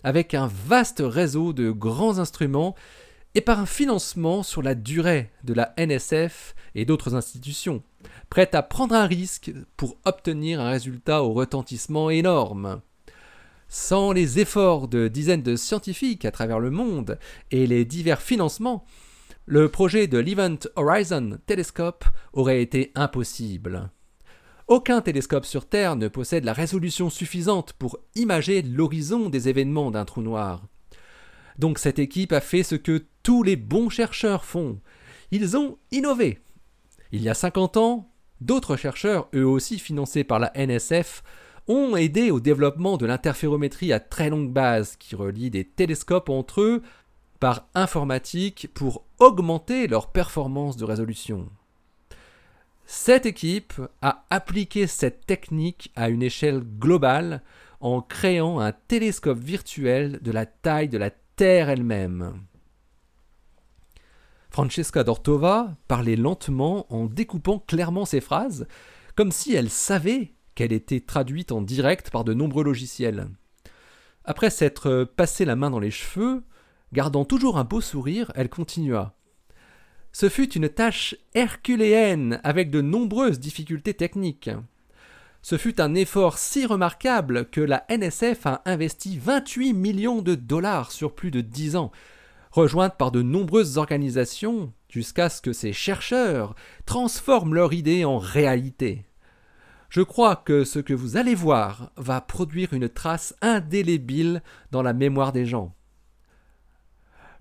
avec 0.03 0.33
un 0.33 0.47
vaste 0.47 1.01
réseau 1.03 1.53
de 1.53 1.71
grands 1.71 2.19
instruments 2.19 2.75
et 3.33 3.39
par 3.39 3.59
un 3.61 3.65
financement 3.65 4.43
sur 4.43 4.61
la 4.61 4.75
durée 4.75 5.31
de 5.45 5.53
la 5.53 5.73
NSF 5.77 6.53
et 6.75 6.83
d'autres 6.83 7.15
institutions, 7.15 7.81
prêtes 8.29 8.55
à 8.55 8.61
prendre 8.61 8.93
un 8.93 9.07
risque 9.07 9.53
pour 9.77 9.97
obtenir 10.03 10.59
un 10.59 10.69
résultat 10.69 11.23
au 11.23 11.31
retentissement 11.31 12.09
énorme. 12.09 12.81
Sans 13.69 14.11
les 14.11 14.39
efforts 14.39 14.89
de 14.89 15.07
dizaines 15.07 15.43
de 15.43 15.55
scientifiques 15.55 16.25
à 16.25 16.31
travers 16.31 16.59
le 16.59 16.71
monde 16.71 17.17
et 17.51 17.65
les 17.67 17.85
divers 17.85 18.21
financements, 18.21 18.85
le 19.47 19.69
projet 19.69 20.07
de 20.07 20.17
l'Event 20.17 20.57
Horizon 20.75 21.37
Telescope 21.45 22.05
aurait 22.33 22.61
été 22.61 22.91
impossible. 22.95 23.91
Aucun 24.67 25.01
télescope 25.01 25.45
sur 25.45 25.67
Terre 25.67 25.95
ne 25.95 26.07
possède 26.07 26.45
la 26.45 26.53
résolution 26.53 27.11
suffisante 27.11 27.73
pour 27.73 27.99
imager 28.15 28.63
l'horizon 28.63 29.29
des 29.29 29.47
événements 29.47 29.91
d'un 29.91 30.05
trou 30.05 30.23
noir. 30.23 30.63
Donc 31.59 31.77
cette 31.77 31.99
équipe 31.99 32.31
a 32.31 32.41
fait 32.41 32.63
ce 32.63 32.73
que 32.73 33.05
tous 33.21 33.43
les 33.43 33.55
bons 33.55 33.89
chercheurs 33.89 34.45
font. 34.45 34.79
Ils 35.29 35.55
ont 35.55 35.77
innové. 35.91 36.39
Il 37.11 37.21
y 37.21 37.29
a 37.29 37.35
50 37.35 37.77
ans, 37.77 38.11
d'autres 38.41 38.77
chercheurs, 38.77 39.29
eux 39.35 39.45
aussi 39.45 39.77
financés 39.77 40.23
par 40.23 40.39
la 40.39 40.51
NSF, 40.55 41.21
ont 41.67 41.95
aidé 41.95 42.31
au 42.31 42.39
développement 42.39 42.97
de 42.97 43.05
l'interférométrie 43.05 43.93
à 43.93 43.99
très 43.99 44.31
longue 44.31 44.51
base 44.51 44.95
qui 44.97 45.15
relie 45.15 45.51
des 45.51 45.65
télescopes 45.65 46.29
entre 46.29 46.61
eux 46.61 46.81
par 47.39 47.67
informatique 47.73 48.69
pour 48.73 49.03
augmenter 49.19 49.87
leur 49.87 50.11
performance 50.11 50.77
de 50.77 50.85
résolution. 50.85 51.49
Cette 52.85 53.25
équipe 53.25 53.73
a 54.01 54.25
appliqué 54.29 54.87
cette 54.87 55.25
technique 55.25 55.91
à 55.95 56.09
une 56.09 56.21
échelle 56.21 56.59
globale 56.59 57.41
en 57.81 58.01
créant 58.01 58.59
un 58.59 58.71
télescope 58.71 59.39
virtuel 59.39 60.19
de 60.21 60.31
la 60.31 60.45
taille 60.45 60.89
de 60.89 60.97
la 60.97 61.11
Terre 61.35 61.69
elle-même. 61.69 62.45
Francesca 64.49 65.03
Dortova 65.03 65.75
parlait 65.87 66.15
lentement 66.15 66.85
en 66.93 67.07
découpant 67.07 67.59
clairement 67.59 68.05
ses 68.05 68.21
phrases, 68.21 68.67
comme 69.15 69.31
si 69.31 69.53
elle 69.53 69.69
savait 69.69 70.33
qu'elle 70.53 70.71
était 70.71 71.01
traduite 71.01 71.51
en 71.51 71.61
direct 71.61 72.09
par 72.09 72.23
de 72.23 72.33
nombreux 72.33 72.63
logiciels. 72.63 73.27
Après 74.23 74.49
s'être 74.49 75.03
passé 75.03 75.43
la 75.43 75.55
main 75.57 75.69
dans 75.69 75.79
les 75.79 75.91
cheveux, 75.91 76.43
gardant 76.93 77.25
toujours 77.25 77.57
un 77.57 77.63
beau 77.63 77.81
sourire, 77.81 78.31
elle 78.35 78.49
continua. 78.49 79.15
Ce 80.11 80.29
fut 80.29 80.53
une 80.53 80.69
tâche 80.69 81.15
herculéenne 81.33 82.39
avec 82.43 82.69
de 82.69 82.81
nombreuses 82.81 83.39
difficultés 83.39 83.93
techniques. 83.93 84.49
Ce 85.41 85.57
fut 85.57 85.81
un 85.81 85.93
effort 85.93 86.37
si 86.37 86.65
remarquable 86.65 87.49
que 87.49 87.61
la 87.61 87.85
NSF 87.89 88.45
a 88.45 88.61
investi 88.65 89.17
28 89.17 89.73
millions 89.73 90.21
de 90.21 90.33
dollars 90.33 90.91
sur 90.91 91.13
plus 91.13 91.31
de 91.31 91.41
10 91.41 91.75
ans, 91.75 91.91
rejointe 92.51 92.97
par 92.97 93.11
de 93.11 93.21
nombreuses 93.21 93.77
organisations, 93.77 94.71
jusqu'à 94.89 95.29
ce 95.29 95.41
que 95.41 95.51
ces 95.51 95.73
chercheurs 95.73 96.55
transforment 96.85 97.53
leur 97.53 97.73
idée 97.73 98.05
en 98.05 98.17
réalité. 98.17 99.05
Je 99.89 100.01
crois 100.01 100.37
que 100.37 100.63
ce 100.63 100.79
que 100.79 100.93
vous 100.93 101.17
allez 101.17 101.35
voir 101.35 101.91
va 101.97 102.21
produire 102.21 102.73
une 102.73 102.89
trace 102.89 103.35
indélébile 103.41 104.41
dans 104.71 104.81
la 104.81 104.93
mémoire 104.93 105.31
des 105.31 105.45
gens. 105.45 105.75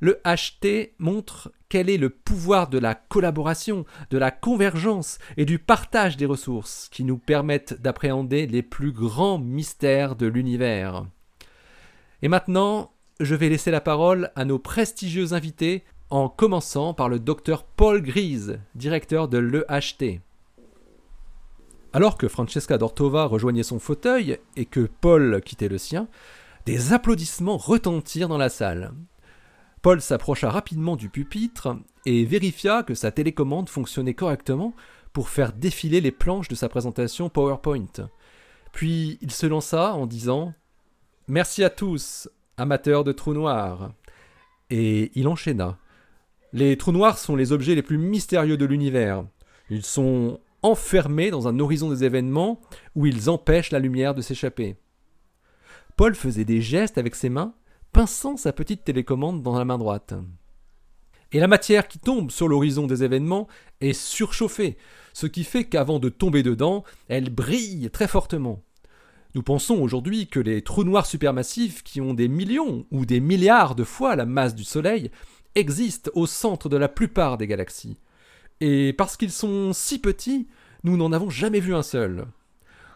Le 0.01 0.21
HT 0.25 0.95
montre 0.99 1.53
quel 1.69 1.91
est 1.91 1.97
le 1.97 2.11
pouvoir 2.11 2.69
de 2.69 2.79
la 2.79 2.95
collaboration, 2.95 3.85
de 4.11 4.19
la 4.19 4.31
convergence 4.31 5.19
et 5.37 5.45
du 5.45 5.59
partage 5.59 6.17
des 6.17 6.27
ressources 6.27 6.89
qui 6.93 7.05
nous 7.05 7.19
permettent 7.19 7.81
d'appréhender 7.81 8.47
les 8.47 8.63
plus 8.63 8.93
grands 8.93 9.39
mystères 9.39 10.15
de 10.17 10.27
l'univers. 10.27 11.05
Et 12.23 12.29
maintenant, 12.29 12.93
je 13.21 13.35
vais 13.35 13.49
laisser 13.49 13.71
la 13.71 13.81
parole 13.81 14.31
à 14.37 14.45
nos 14.45 14.59
prestigieux 14.59 15.33
invités, 15.33 15.85
en 16.11 16.29
commençant 16.29 16.95
par 16.95 17.09
le 17.09 17.19
docteur 17.19 17.65
Paul 17.65 18.03
Grise, 18.03 18.61
directeur 18.75 19.29
de 19.29 19.39
l'EHT. 19.39 20.21
Alors 21.93 22.19
que 22.19 22.29
Francesca 22.29 22.77
Dortova 22.79 23.27
rejoignait 23.27 23.63
son 23.63 23.79
fauteuil 23.79 24.39
et 24.57 24.65
que 24.65 24.89
Paul 25.01 25.41
quittait 25.45 25.69
le 25.69 25.79
sien, 25.79 26.09
des 26.67 26.93
applaudissements 26.93 27.57
retentirent 27.57 28.29
dans 28.29 28.39
la 28.39 28.49
salle. 28.49 28.93
Paul 29.85 30.01
s'approcha 30.01 30.49
rapidement 30.49 30.97
du 30.97 31.11
pupitre 31.11 31.77
et 32.07 32.25
vérifia 32.25 32.83
que 32.85 32.95
sa 32.95 33.11
télécommande 33.11 33.69
fonctionnait 33.69 34.15
correctement 34.15 34.75
pour 35.13 35.29
faire 35.29 35.53
défiler 35.53 36.01
les 36.01 36.11
planches 36.11 36.49
de 36.49 36.55
sa 36.55 36.71
présentation 36.71 37.29
PowerPoint. 37.29 38.09
Puis 38.73 39.19
il 39.21 39.31
se 39.31 39.45
lança 39.45 39.93
en 39.93 40.07
disant 40.07 40.55
Merci 41.29 41.63
à 41.63 41.69
tous, 41.69 42.31
amateurs 42.57 43.05
de 43.05 43.13
trous 43.13 43.35
noirs. 43.35 43.93
Et 44.71 45.13
il 45.17 45.29
enchaîna. 45.29 45.77
Les 46.55 46.79
trous 46.79 46.93
noirs 46.93 47.19
sont 47.19 47.37
les 47.37 47.53
objets 47.53 47.75
les 47.75 47.83
plus 47.83 47.99
mystérieux 47.99 48.57
de 48.57 48.65
l'univers. 48.65 49.27
Ils 49.69 49.85
sont 49.85 50.41
enfermés 50.63 51.31
dans 51.31 51.47
un 51.47 51.61
horizon 51.61 51.91
des 51.91 52.05
événements 52.05 52.59
où 52.95 53.05
ils 53.05 53.29
empêchent 53.29 53.71
la 53.71 53.81
lumière 53.81 54.15
de 54.15 54.23
s'échapper. 54.23 54.77
Paul 55.95 56.15
faisait 56.15 56.47
des 56.47 56.63
gestes 56.63 56.97
avec 56.97 57.15
ses 57.15 57.29
mains 57.29 57.53
pinçant 57.95 58.37
sa 58.37 58.53
petite 58.53 58.83
télécommande 58.83 59.45
dans 59.45 59.57
la 59.57 59.65
main 59.65 59.79
droite. 59.79 60.15
Et 61.31 61.39
la 61.39 61.47
matière 61.47 61.87
qui 61.87 62.01
tombe 62.01 62.33
sur 62.33 62.49
l'horizon 62.49 62.89
des 62.89 63.05
événements 63.05 63.47
est 63.81 63.93
surchauffée, 63.93 64.77
ce 65.13 65.29
qui 65.29 65.45
fait 65.45 65.65
qu'avant 65.65 66.01
de 66.01 66.09
tomber 66.09 66.43
dedans, 66.43 66.83
elle 67.07 67.31
brille 67.31 67.89
très 67.93 68.09
fortement. 68.09 68.65
Nous 69.37 69.45
pensons 69.45 69.77
aujourd'hui 69.77 70.27
que 70.27 70.41
les 70.41 70.63
trous 70.63 70.83
noirs 70.83 71.07
supermassifs, 71.07 71.85
qui 71.85 72.01
ont 72.01 72.15
des 72.15 72.27
millions 72.27 72.85
ou 72.91 73.07
des 73.07 73.21
milliards 73.21 73.77
de 73.77 73.85
fois 73.85 74.17
la 74.17 74.27
masse 74.27 74.57
du 74.57 74.65
Soleil, 74.65 75.13
existent 75.55 76.11
au 76.15 76.27
centre 76.27 76.69
de 76.69 76.77
la 76.77 76.89
plupart 76.89 77.39
des 77.39 77.47
galaxies. 77.47 77.97
Et 78.61 78.93
parce 78.93 79.17
qu'ils 79.17 79.31
sont 79.31 79.73
si 79.73 80.01
petits, 80.01 80.49
nous 80.83 80.97
n'en 80.97 81.13
avons 81.13 81.31
jamais 81.31 81.61
vu 81.61 81.77
un 81.77 81.85
seul. 81.85 82.27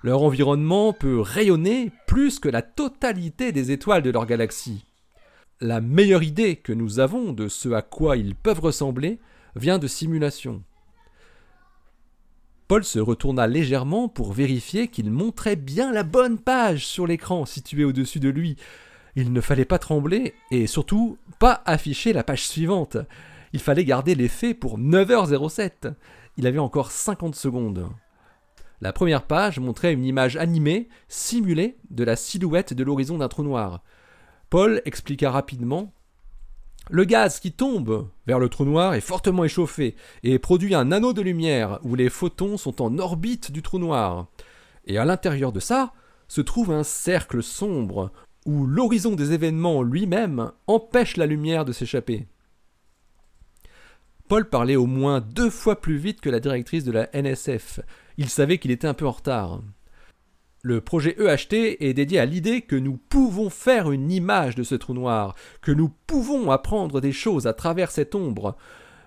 Leur 0.02 0.22
environnement 0.22 0.92
peut 0.92 1.20
rayonner 1.20 1.92
plus 2.08 2.40
que 2.40 2.48
la 2.48 2.62
totalité 2.62 3.52
des 3.52 3.70
étoiles 3.70 4.02
de 4.02 4.10
leur 4.10 4.26
galaxie. 4.26 4.87
La 5.60 5.80
meilleure 5.80 6.22
idée 6.22 6.54
que 6.54 6.72
nous 6.72 7.00
avons 7.00 7.32
de 7.32 7.48
ce 7.48 7.70
à 7.70 7.82
quoi 7.82 8.16
ils 8.16 8.36
peuvent 8.36 8.60
ressembler 8.60 9.18
vient 9.56 9.78
de 9.78 9.88
simulations. 9.88 10.62
Paul 12.68 12.84
se 12.84 13.00
retourna 13.00 13.48
légèrement 13.48 14.08
pour 14.08 14.32
vérifier 14.32 14.86
qu'il 14.86 15.10
montrait 15.10 15.56
bien 15.56 15.90
la 15.90 16.04
bonne 16.04 16.38
page 16.38 16.86
sur 16.86 17.08
l'écran 17.08 17.44
situé 17.44 17.82
au-dessus 17.82 18.20
de 18.20 18.28
lui. 18.28 18.56
Il 19.16 19.32
ne 19.32 19.40
fallait 19.40 19.64
pas 19.64 19.80
trembler 19.80 20.34
et 20.52 20.68
surtout 20.68 21.18
pas 21.40 21.60
afficher 21.66 22.12
la 22.12 22.22
page 22.22 22.46
suivante. 22.46 22.96
Il 23.52 23.58
fallait 23.58 23.84
garder 23.84 24.14
l'effet 24.14 24.54
pour 24.54 24.78
9h07. 24.78 25.92
Il 26.36 26.46
avait 26.46 26.58
encore 26.58 26.92
50 26.92 27.34
secondes. 27.34 27.88
La 28.80 28.92
première 28.92 29.24
page 29.24 29.58
montrait 29.58 29.92
une 29.92 30.04
image 30.04 30.36
animée, 30.36 30.88
simulée, 31.08 31.78
de 31.90 32.04
la 32.04 32.14
silhouette 32.14 32.74
de 32.74 32.84
l'horizon 32.84 33.18
d'un 33.18 33.28
trou 33.28 33.42
noir. 33.42 33.82
Paul 34.50 34.82
expliqua 34.84 35.30
rapidement 35.30 35.92
le 36.90 37.04
gaz 37.04 37.38
qui 37.38 37.52
tombe 37.52 38.08
vers 38.26 38.38
le 38.38 38.48
trou 38.48 38.64
noir 38.64 38.94
est 38.94 39.02
fortement 39.02 39.44
échauffé 39.44 39.94
et 40.22 40.38
produit 40.38 40.74
un 40.74 40.90
anneau 40.90 41.12
de 41.12 41.20
lumière 41.20 41.78
où 41.82 41.94
les 41.94 42.08
photons 42.08 42.56
sont 42.56 42.80
en 42.80 42.98
orbite 42.98 43.52
du 43.52 43.60
trou 43.60 43.78
noir. 43.78 44.28
Et 44.86 44.96
à 44.96 45.04
l'intérieur 45.04 45.52
de 45.52 45.60
ça 45.60 45.92
se 46.28 46.40
trouve 46.40 46.70
un 46.70 46.84
cercle 46.84 47.42
sombre 47.42 48.10
où 48.46 48.66
l'horizon 48.66 49.14
des 49.14 49.32
événements 49.32 49.82
lui-même 49.82 50.52
empêche 50.66 51.18
la 51.18 51.26
lumière 51.26 51.66
de 51.66 51.72
s'échapper. 51.72 52.26
Paul 54.28 54.48
parlait 54.48 54.76
au 54.76 54.86
moins 54.86 55.20
deux 55.20 55.50
fois 55.50 55.80
plus 55.80 55.96
vite 55.96 56.22
que 56.22 56.30
la 56.30 56.40
directrice 56.40 56.84
de 56.84 56.92
la 56.92 57.08
NSF. 57.12 57.80
Il 58.16 58.30
savait 58.30 58.58
qu'il 58.58 58.70
était 58.70 58.88
un 58.88 58.94
peu 58.94 59.06
en 59.06 59.12
retard. 59.12 59.60
Le 60.68 60.82
projet 60.82 61.16
EHT 61.18 61.78
est 61.80 61.94
dédié 61.94 62.18
à 62.18 62.26
l'idée 62.26 62.60
que 62.60 62.76
nous 62.76 62.98
pouvons 62.98 63.48
faire 63.48 63.90
une 63.90 64.12
image 64.12 64.54
de 64.54 64.62
ce 64.62 64.74
trou 64.74 64.92
noir, 64.92 65.34
que 65.62 65.72
nous 65.72 65.90
pouvons 66.06 66.50
apprendre 66.50 67.00
des 67.00 67.10
choses 67.10 67.46
à 67.46 67.54
travers 67.54 67.90
cette 67.90 68.14
ombre, 68.14 68.54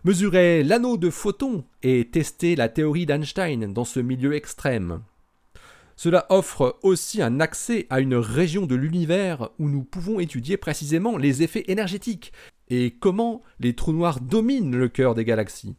mesurer 0.03 0.63
l'anneau 0.63 0.97
de 0.97 1.11
photons 1.11 1.63
et 1.83 2.09
tester 2.09 2.55
la 2.55 2.67
théorie 2.67 3.05
d'Einstein 3.05 3.73
dans 3.73 3.85
ce 3.85 3.99
milieu 3.99 4.33
extrême. 4.33 5.03
Cela 5.95 6.25
offre 6.29 6.79
aussi 6.81 7.21
un 7.21 7.39
accès 7.39 7.85
à 7.91 7.99
une 7.99 8.15
région 8.15 8.65
de 8.65 8.73
l'univers 8.73 9.51
où 9.59 9.69
nous 9.69 9.83
pouvons 9.83 10.19
étudier 10.19 10.57
précisément 10.57 11.15
les 11.15 11.43
effets 11.43 11.65
énergétiques 11.67 12.33
et 12.69 12.89
comment 12.89 13.43
les 13.59 13.75
trous 13.75 13.93
noirs 13.93 14.19
dominent 14.19 14.75
le 14.75 14.89
cœur 14.89 15.13
des 15.13 15.25
galaxies. 15.25 15.75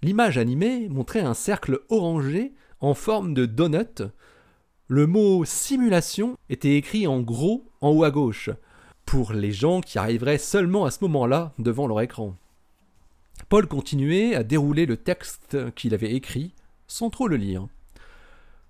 L'image 0.00 0.38
animée 0.38 0.88
montrait 0.88 1.18
un 1.18 1.34
cercle 1.34 1.80
orangé 1.88 2.54
en 2.80 2.94
forme 2.94 3.34
de 3.34 3.46
donut. 3.46 4.02
Le 4.88 5.06
mot 5.06 5.44
simulation 5.44 6.36
était 6.48 6.76
écrit 6.76 7.06
en 7.06 7.20
gros 7.20 7.70
en 7.80 7.90
haut 7.90 8.04
à 8.04 8.10
gauche, 8.10 8.50
pour 9.06 9.32
les 9.32 9.52
gens 9.52 9.80
qui 9.80 9.98
arriveraient 9.98 10.38
seulement 10.38 10.84
à 10.84 10.90
ce 10.90 11.04
moment-là 11.04 11.52
devant 11.58 11.86
leur 11.86 12.00
écran. 12.00 12.36
Paul 13.48 13.66
continuait 13.66 14.34
à 14.34 14.42
dérouler 14.42 14.86
le 14.86 14.96
texte 14.96 15.56
qu'il 15.74 15.94
avait 15.94 16.12
écrit 16.12 16.54
sans 16.86 17.10
trop 17.10 17.28
le 17.28 17.36
lire. 17.36 17.66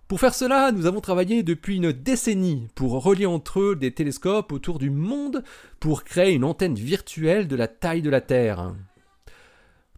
Pour 0.09 0.19
faire 0.19 0.35
cela, 0.35 0.73
nous 0.73 0.87
avons 0.87 1.01
travaillé 1.01 1.43
depuis 1.43 1.77
une 1.77 1.93
décennie 1.93 2.67
pour 2.75 3.03
relier 3.03 3.27
entre 3.27 3.61
eux 3.61 3.77
des 3.77 3.93
télescopes 3.93 4.51
autour 4.51 4.79
du 4.79 4.91
monde 4.91 5.45
pour 5.79 6.03
créer 6.03 6.35
une 6.35 6.45
antenne 6.45 6.75
virtuelle 6.75 7.47
de 7.47 7.57
la 7.57 7.69
taille 7.69 8.03
de 8.03 8.11
la 8.11 8.21
Terre. 8.21 8.75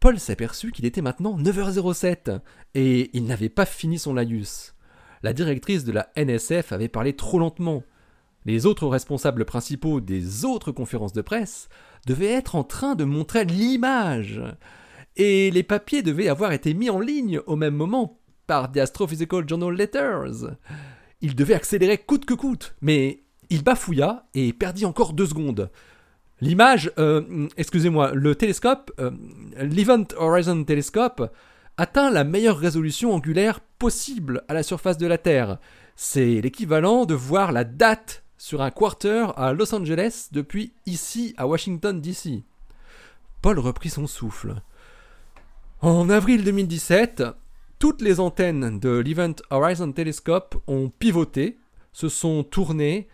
Paul 0.02 0.18
s'aperçut 0.18 0.72
qu'il 0.72 0.84
était 0.84 1.00
maintenant 1.00 1.38
9h07 1.38 2.40
et 2.74 3.16
il 3.16 3.24
n'avait 3.24 3.48
pas 3.48 3.64
fini 3.64 4.00
son 4.00 4.14
laïus. 4.14 4.74
La 5.22 5.32
directrice 5.32 5.84
de 5.84 5.92
la 5.92 6.08
NSF 6.16 6.72
avait 6.72 6.88
parlé 6.88 7.14
trop 7.14 7.38
lentement. 7.38 7.84
Les 8.44 8.66
autres 8.66 8.88
responsables 8.88 9.44
principaux 9.44 10.00
des 10.00 10.44
autres 10.44 10.72
conférences 10.72 11.12
de 11.12 11.22
presse 11.22 11.68
devaient 12.04 12.32
être 12.32 12.56
en 12.56 12.64
train 12.64 12.96
de 12.96 13.04
montrer 13.04 13.44
l'image. 13.44 14.42
Et 15.14 15.52
les 15.52 15.62
papiers 15.62 16.02
devaient 16.02 16.28
avoir 16.28 16.50
été 16.50 16.74
mis 16.74 16.90
en 16.90 16.98
ligne 16.98 17.38
au 17.46 17.54
même 17.54 17.76
moment 17.76 18.18
par 18.48 18.72
The 18.72 18.78
Astrophysical 18.78 19.48
Journal 19.48 19.72
Letters. 19.72 20.56
Il 21.20 21.36
devait 21.36 21.54
accélérer 21.54 21.98
coûte 21.98 22.24
que 22.24 22.34
coûte, 22.34 22.74
mais 22.80 23.22
il 23.50 23.62
bafouilla 23.62 24.26
et 24.34 24.52
perdit 24.52 24.84
encore 24.84 25.12
deux 25.12 25.26
secondes. 25.26 25.70
L'image, 26.42 26.90
euh, 26.98 27.46
excusez-moi, 27.56 28.10
le 28.14 28.34
télescope, 28.34 28.90
euh, 28.98 29.12
l'Event 29.58 30.08
Horizon 30.16 30.64
Telescope, 30.64 31.32
atteint 31.76 32.10
la 32.10 32.24
meilleure 32.24 32.58
résolution 32.58 33.14
angulaire 33.14 33.60
possible 33.60 34.42
à 34.48 34.54
la 34.54 34.64
surface 34.64 34.98
de 34.98 35.06
la 35.06 35.18
Terre. 35.18 35.58
C'est 35.94 36.40
l'équivalent 36.40 37.06
de 37.06 37.14
voir 37.14 37.52
la 37.52 37.62
date 37.62 38.24
sur 38.38 38.60
un 38.60 38.72
quarter 38.72 39.26
à 39.36 39.52
Los 39.52 39.72
Angeles 39.72 40.30
depuis 40.32 40.72
ici 40.84 41.32
à 41.36 41.46
Washington 41.46 42.00
DC. 42.00 42.42
Paul 43.40 43.60
reprit 43.60 43.90
son 43.90 44.08
souffle. 44.08 44.56
En 45.80 46.10
avril 46.10 46.42
2017, 46.42 47.22
toutes 47.78 48.02
les 48.02 48.18
antennes 48.18 48.80
de 48.80 48.98
l'Event 48.98 49.36
Horizon 49.50 49.92
Telescope 49.92 50.60
ont 50.66 50.88
pivoté, 50.88 51.60
se 51.92 52.08
sont 52.08 52.42
tournées 52.42 53.06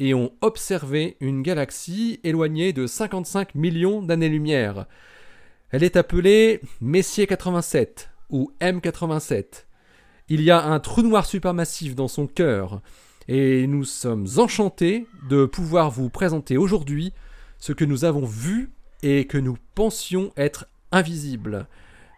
et 0.00 0.14
ont 0.14 0.32
observé 0.40 1.16
une 1.20 1.42
galaxie 1.42 2.20
éloignée 2.24 2.72
de 2.72 2.86
55 2.86 3.54
millions 3.54 4.02
d'années-lumière. 4.02 4.86
Elle 5.70 5.82
est 5.82 5.96
appelée 5.96 6.60
Messier 6.80 7.26
87 7.26 8.10
ou 8.30 8.52
M87. 8.60 9.64
Il 10.28 10.42
y 10.42 10.50
a 10.50 10.62
un 10.62 10.80
trou 10.80 11.02
noir 11.02 11.26
supermassif 11.26 11.94
dans 11.94 12.08
son 12.08 12.26
cœur 12.26 12.82
et 13.28 13.66
nous 13.66 13.84
sommes 13.84 14.26
enchantés 14.36 15.06
de 15.28 15.46
pouvoir 15.46 15.90
vous 15.90 16.10
présenter 16.10 16.56
aujourd'hui 16.56 17.12
ce 17.58 17.72
que 17.72 17.84
nous 17.84 18.04
avons 18.04 18.24
vu 18.24 18.70
et 19.02 19.26
que 19.26 19.38
nous 19.38 19.56
pensions 19.74 20.32
être 20.36 20.66
invisible 20.92 21.68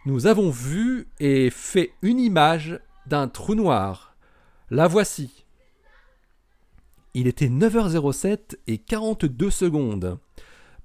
nous 0.09 0.27
avons 0.27 0.49
vu 0.49 1.07
et 1.21 1.51
fait 1.51 1.93
une 2.01 2.19
image 2.19 2.81
d'un 3.07 3.29
trou 3.29 3.55
noir. 3.55 4.17
La 4.71 4.87
voici. 4.87 5.45
Il 7.21 7.27
était 7.27 7.49
9h07 7.49 8.59
et 8.69 8.79
42 8.79 9.51
secondes. 9.51 10.21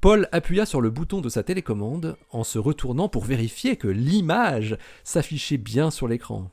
Paul 0.01 0.27
appuya 0.31 0.65
sur 0.65 0.81
le 0.81 0.89
bouton 0.89 1.21
de 1.21 1.29
sa 1.29 1.43
télécommande 1.43 2.17
en 2.31 2.43
se 2.43 2.57
retournant 2.57 3.07
pour 3.07 3.23
vérifier 3.23 3.75
que 3.75 3.87
l'image 3.87 4.75
s'affichait 5.03 5.59
bien 5.59 5.91
sur 5.91 6.07
l'écran. 6.07 6.49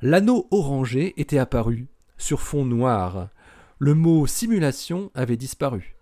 L'anneau 0.00 0.48
orangé 0.50 1.12
était 1.20 1.36
apparu, 1.36 1.88
sur 2.16 2.40
fond 2.40 2.64
noir. 2.64 3.28
Le 3.78 3.92
mot 3.92 4.26
simulation 4.26 5.10
avait 5.14 5.36
disparu. 5.36 5.94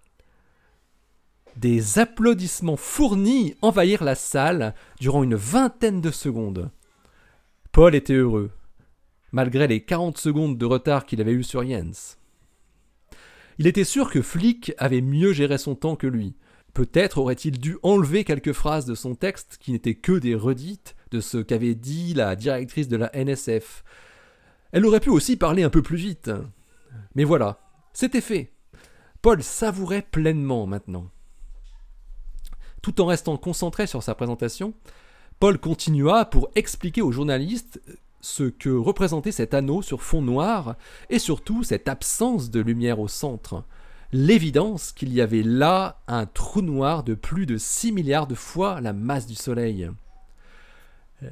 Des 1.57 1.99
applaudissements 1.99 2.77
fournis 2.77 3.57
envahirent 3.63 4.05
la 4.05 4.15
salle 4.15 4.77
durant 5.01 5.25
une 5.25 5.35
vingtaine 5.35 6.01
de 6.01 6.13
secondes. 6.13 6.71
Paul 7.73 7.97
était 7.97 8.13
heureux, 8.13 8.53
malgré 9.33 9.67
les 9.67 9.81
40 9.81 10.19
secondes 10.19 10.57
de 10.57 10.67
retard 10.67 11.05
qu'il 11.05 11.21
avait 11.21 11.33
eu 11.33 11.43
sur 11.43 11.67
Jens. 11.67 12.17
Il 13.59 13.67
était 13.67 13.85
sûr 13.85 14.11
que 14.11 14.23
Flick 14.23 14.73
avait 14.79 15.01
mieux 15.01 15.33
géré 15.33 15.57
son 15.59 15.75
temps 15.75 15.97
que 15.97 16.07
lui. 16.07 16.35
Peut-être 16.75 17.19
aurait-il 17.19 17.59
dû 17.59 17.79
enlever 17.83 18.25
quelques 18.25 18.53
phrases 18.53 18.85
de 18.85 18.95
son 18.95 19.15
texte 19.15 19.57
qui 19.59 19.73
n'étaient 19.73 19.95
que 19.95 20.13
des 20.13 20.35
redites 20.35 20.95
de 21.11 21.21
ce 21.21 21.39
qu'avait 21.39 21.75
dit 21.75 22.13
la 22.13 22.37
directrice 22.37 22.89
de 22.89 22.99
la 22.99 23.11
NSF. 23.15 23.83
Elle 24.73 24.85
aurait 24.85 25.01
pu 25.01 25.09
aussi 25.09 25.37
parler 25.37 25.63
un 25.63 25.71
peu 25.71 25.81
plus 25.81 25.97
vite. 25.97 26.31
Mais 27.15 27.25
voilà, 27.25 27.61
c'était 27.95 28.21
fait. 28.21 28.53
Paul 29.23 29.43
savourait 29.43 30.03
pleinement 30.03 30.67
maintenant. 30.67 31.11
Tout 32.83 33.01
en 33.01 33.07
restant 33.07 33.39
concentré 33.39 33.87
sur 33.87 34.03
sa 34.03 34.15
présentation, 34.15 34.75
Paul 35.41 35.59
continua 35.59 36.27
pour 36.27 36.51
expliquer 36.55 37.01
aux 37.01 37.11
journalistes 37.11 37.81
ce 38.21 38.45
que 38.45 38.71
représentait 38.71 39.33
cet 39.33 39.55
anneau 39.55 39.83
sur 39.83 40.03
fond 40.03 40.23
noir 40.23 40.77
et 41.11 41.19
surtout 41.19 41.63
cette 41.63 41.89
absence 41.89 42.51
de 42.51 42.61
lumière 42.61 43.01
au 43.01 43.09
centre. 43.09 43.65
L'évidence 44.13 44.93
qu'il 44.93 45.13
y 45.13 45.21
avait 45.21 45.43
là 45.43 46.01
un 46.07 46.27
trou 46.27 46.63
noir 46.63 47.03
de 47.03 47.15
plus 47.15 47.47
de 47.47 47.57
6 47.57 47.93
milliards 47.93 48.27
de 48.27 48.35
fois 48.35 48.81
la 48.81 48.93
masse 48.93 49.27
du 49.27 49.35
Soleil. 49.35 49.91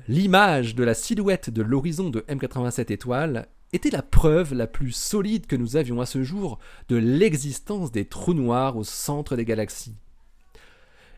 L'image 0.08 0.74
de 0.74 0.82
la 0.82 0.94
silhouette 0.94 1.50
de 1.50 1.62
l'horizon 1.62 2.10
de 2.10 2.20
M87 2.20 2.92
étoiles 2.92 3.48
était 3.72 3.90
la 3.90 4.02
preuve 4.02 4.54
la 4.54 4.66
plus 4.66 4.92
solide 4.92 5.46
que 5.46 5.56
nous 5.56 5.76
avions 5.76 6.00
à 6.00 6.06
ce 6.06 6.22
jour 6.22 6.58
de 6.88 6.96
l'existence 6.96 7.92
des 7.92 8.04
trous 8.04 8.34
noirs 8.34 8.76
au 8.76 8.84
centre 8.84 9.36
des 9.36 9.44
galaxies. 9.44 9.96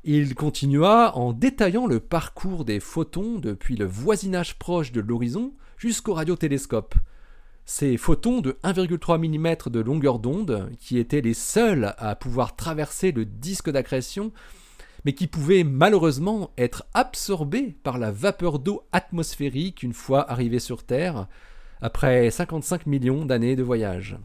Il 0.08 0.36
continua 0.36 1.16
en 1.16 1.32
détaillant 1.32 1.88
le 1.88 1.98
parcours 1.98 2.64
des 2.64 2.78
photons 2.78 3.40
depuis 3.40 3.74
le 3.74 3.86
voisinage 3.86 4.56
proche 4.56 4.92
de 4.92 5.00
l'horizon 5.00 5.52
jusqu'au 5.78 6.14
radiotélescope. 6.14 6.94
Ces 7.64 7.96
photons 7.96 8.40
de 8.40 8.56
1,3 8.62 9.18
mm 9.18 9.68
de 9.68 9.80
longueur 9.80 10.20
d'onde, 10.20 10.70
qui 10.78 10.98
étaient 10.98 11.22
les 11.22 11.34
seuls 11.34 11.92
à 11.98 12.14
pouvoir 12.14 12.54
traverser 12.54 13.10
le 13.10 13.24
disque 13.24 13.68
d'accrétion, 13.68 14.30
mais 15.04 15.12
qui 15.12 15.26
pouvaient 15.26 15.64
malheureusement 15.64 16.52
être 16.56 16.84
absorbés 16.94 17.76
par 17.82 17.98
la 17.98 18.12
vapeur 18.12 18.60
d'eau 18.60 18.84
atmosphérique 18.92 19.82
une 19.82 19.92
fois 19.92 20.30
arrivés 20.30 20.60
sur 20.60 20.84
Terre, 20.84 21.26
après 21.80 22.30
55 22.30 22.86
millions 22.86 23.24
d'années 23.24 23.56
de 23.56 23.64
voyage 23.64 24.18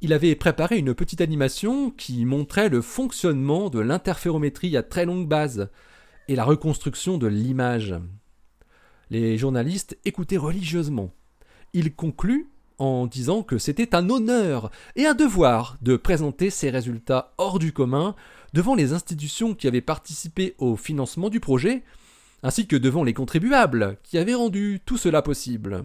il 0.00 0.12
avait 0.12 0.36
préparé 0.36 0.78
une 0.78 0.94
petite 0.94 1.20
animation 1.20 1.90
qui 1.90 2.24
montrait 2.24 2.68
le 2.68 2.82
fonctionnement 2.82 3.68
de 3.68 3.80
l'interférométrie 3.80 4.76
à 4.76 4.82
très 4.82 5.04
longue 5.04 5.26
base 5.26 5.70
et 6.28 6.36
la 6.36 6.44
reconstruction 6.44 7.18
de 7.18 7.26
l'image. 7.26 7.94
Les 9.10 9.38
journalistes 9.38 9.98
écoutaient 10.04 10.36
religieusement. 10.36 11.12
Il 11.72 11.94
conclut 11.94 12.50
en 12.78 13.06
disant 13.06 13.42
que 13.42 13.58
c'était 13.58 13.94
un 13.96 14.08
honneur 14.08 14.70
et 14.94 15.06
un 15.06 15.14
devoir 15.14 15.78
de 15.82 15.96
présenter 15.96 16.50
ces 16.50 16.70
résultats 16.70 17.34
hors 17.38 17.58
du 17.58 17.72
commun 17.72 18.14
devant 18.52 18.76
les 18.76 18.92
institutions 18.92 19.54
qui 19.54 19.66
avaient 19.66 19.80
participé 19.80 20.54
au 20.58 20.76
financement 20.76 21.28
du 21.28 21.40
projet, 21.40 21.82
ainsi 22.44 22.68
que 22.68 22.76
devant 22.76 23.02
les 23.02 23.14
contribuables 23.14 23.98
qui 24.04 24.16
avaient 24.16 24.34
rendu 24.34 24.80
tout 24.86 24.96
cela 24.96 25.22
possible. 25.22 25.84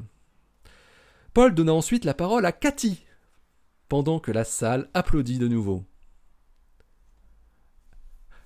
Paul 1.34 1.56
donna 1.56 1.74
ensuite 1.74 2.06
la 2.06 2.14
parole 2.14 2.46
à 2.46 2.52
Cathy, 2.52 3.06
pendant 3.94 4.20
que 4.20 4.32
la 4.32 4.44
salle 4.44 4.90
applaudit 4.96 5.38
de 5.38 5.48
nouveau. 5.48 5.84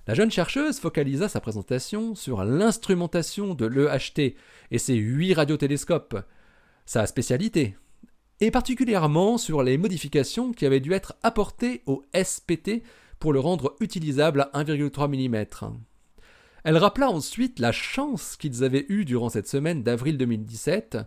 La 0.06 0.12
jeune 0.12 0.30
chercheuse 0.30 0.78
focalisa 0.78 1.26
sa 1.26 1.40
présentation 1.40 2.14
sur 2.14 2.44
l'instrumentation 2.44 3.54
de 3.54 3.64
l'EHT 3.64 4.36
et 4.70 4.78
ses 4.78 4.96
huit 4.96 5.32
radiotélescopes, 5.32 6.18
sa 6.84 7.06
spécialité, 7.06 7.76
et 8.40 8.50
particulièrement 8.50 9.38
sur 9.38 9.62
les 9.62 9.78
modifications 9.78 10.52
qui 10.52 10.66
avaient 10.66 10.80
dû 10.80 10.92
être 10.92 11.14
apportées 11.22 11.82
au 11.86 12.04
SPT 12.14 12.82
pour 13.18 13.32
le 13.32 13.40
rendre 13.40 13.74
utilisable 13.80 14.50
à 14.52 14.62
1,3 14.62 15.08
mm. 15.08 15.78
Elle 16.64 16.76
rappela 16.76 17.08
ensuite 17.08 17.58
la 17.58 17.72
chance 17.72 18.36
qu'ils 18.36 18.64
avaient 18.64 18.84
eue 18.90 19.06
durant 19.06 19.30
cette 19.30 19.48
semaine 19.48 19.82
d'avril 19.82 20.18
2017 20.18 20.98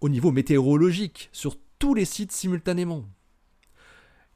au 0.00 0.08
niveau 0.08 0.32
météorologique 0.32 1.28
sur 1.32 1.58
tous 1.78 1.92
les 1.92 2.06
sites 2.06 2.32
simultanément. 2.32 3.04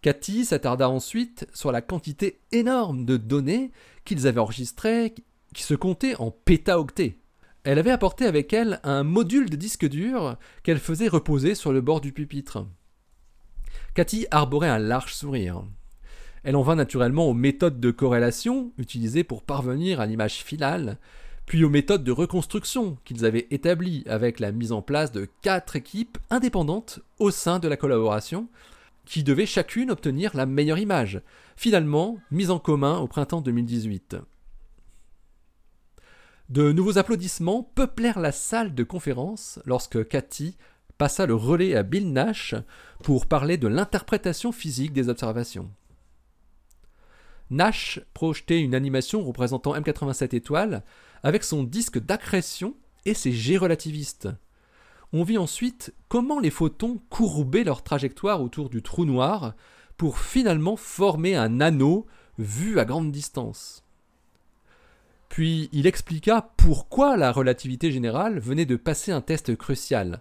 Cathy 0.05 0.45
s'attarda 0.45 0.91
ensuite 0.91 1.47
sur 1.55 1.73
la 1.73 1.81
quantité 1.81 2.39
énorme 2.53 3.07
de 3.07 3.17
données 3.17 3.71
qu'ils 4.05 4.27
avaient 4.27 4.39
enregistrées, 4.39 5.15
qui 5.55 5.63
se 5.63 5.73
comptaient 5.73 6.15
en 6.17 6.31
pétaoctets. 6.31 7.17
Elle 7.63 7.79
avait 7.79 7.91
apporté 7.91 8.27
avec 8.27 8.53
elle 8.53 8.81
un 8.85 9.03
module 9.03 9.49
de 9.49 9.57
disque 9.57 9.89
dur 9.89 10.37
qu'elle 10.63 10.79
faisait 10.79 11.09
reposer 11.09 11.55
sur 11.55 11.73
le 11.73 11.81
bord 11.81 12.03
du 12.03 12.13
pupitre. 12.13 12.67
Cathy 13.95 14.27
arborait 14.31 14.69
un 14.69 14.79
large 14.79 15.15
sourire. 15.15 15.65
Elle 16.43 16.57
en 16.57 16.63
vint 16.63 16.77
naturellement 16.77 17.27
aux 17.27 17.33
méthodes 17.33 17.81
de 17.81 17.91
corrélation 17.91 18.73
utilisées 18.77 19.25
pour 19.25 19.43
parvenir 19.43 20.01
à 20.01 20.07
l'image 20.07 20.45
finale, 20.45 20.99
puis 21.47 21.65
aux 21.65 21.71
méthodes 21.71 22.05
de 22.05 22.13
reconstruction 22.13 22.99
qu'ils 23.07 23.25
avaient 23.25 23.47
établies 23.51 24.05
avec 24.07 24.39
la 24.39 24.53
mise 24.53 24.73
en 24.73 24.83
place 24.83 25.13
de 25.13 25.27
quatre 25.41 25.77
équipes 25.77 26.19
indépendantes 26.29 27.01
au 27.19 27.31
sein 27.31 27.59
de 27.59 27.69
la 27.69 27.79
collaboration, 27.79 28.49
qui 29.05 29.23
devaient 29.23 29.47
chacune 29.47 29.91
obtenir 29.91 30.37
la 30.37 30.47
meilleure 30.47 30.79
image, 30.79 31.23
finalement 31.57 32.19
mise 32.31 32.51
en 32.51 32.59
commun 32.59 32.99
au 32.99 33.07
printemps 33.07 33.41
2018. 33.41 34.17
De 36.51 36.73
nouveaux 36.73 36.99
applaudissements 36.99 37.63
peuplèrent 37.75 38.21
la 38.21 38.33
salle 38.33 38.75
de 38.75 38.85
conférence 38.85 39.61
lorsque 39.65 40.07
Cathy 40.09 40.57
passa 40.99 41.27
le 41.27 41.35
relais 41.35 41.75
à 41.75 41.83
Bill 41.83 42.13
Nash 42.13 42.55
pour 43.03 43.27
parler 43.27 43.57
de 43.57 43.67
l'interprétation 43.67 44.53
physique 44.53 44.93
des 44.93 45.09
observations. 45.09 45.71
Nash 47.51 48.01
projetait 48.15 48.61
une 48.61 48.75
animation 48.75 49.25
représentant 49.25 49.75
M87 49.75 50.35
étoiles 50.35 50.83
avec 51.23 51.45
son 51.45 51.63
disque 51.65 51.99
d'accrétion 51.99 52.75
et 53.05 53.15
ses 53.15 53.33
jets 53.33 53.57
relativistes. 53.57 54.29
On 55.17 55.23
vit 55.23 55.39
ensuite 55.39 55.95
comment 56.09 56.41
les 56.41 56.51
photons 56.51 57.01
courbaient 57.09 57.63
leur 57.63 57.85
trajectoire 57.85 58.43
autour 58.43 58.69
du 58.69 58.83
trou 58.83 59.05
noir 59.05 59.55
pour 59.97 60.19
finalement 60.19 60.75
former 60.77 61.37
un 61.37 61.61
anneau 61.61 62.05
vu 62.37 62.81
à 62.81 62.85
grande 62.85 63.13
distance. 63.13 63.85
Puis 65.29 65.69
il 65.71 65.87
expliqua 65.87 66.51
pourquoi 66.57 67.17
la 67.17 67.31
relativité 67.31 67.93
générale 67.93 68.41
venait 68.41 68.67
de 68.67 68.75
passer 68.75 69.13
un 69.13 69.21
test 69.21 69.55
crucial. 69.55 70.21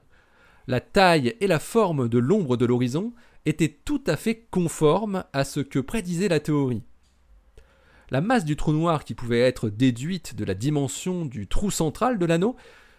La 0.67 0.79
taille 0.79 1.35
et 1.39 1.47
la 1.47 1.59
forme 1.59 2.07
de 2.07 2.19
l'ombre 2.19 2.55
de 2.55 2.67
l'horizon 2.67 3.13
étaient 3.47 3.75
tout 3.83 4.03
à 4.05 4.15
fait 4.15 4.45
conformes 4.51 5.23
à 5.33 5.43
ce 5.43 5.59
que 5.59 5.79
prédisait 5.79 6.29
la 6.29 6.39
théorie. 6.39 6.83
La 8.11 8.21
masse 8.21 8.45
du 8.45 8.55
trou 8.55 8.73
noir 8.73 9.05
qui 9.05 9.15
pouvait 9.15 9.41
être 9.41 9.69
déduite 9.69 10.35
de 10.35 10.45
la 10.45 10.53
dimension 10.53 11.25
du 11.25 11.47
trou 11.47 11.71
central 11.71 12.19
de 12.19 12.27
l'anneau, 12.27 12.55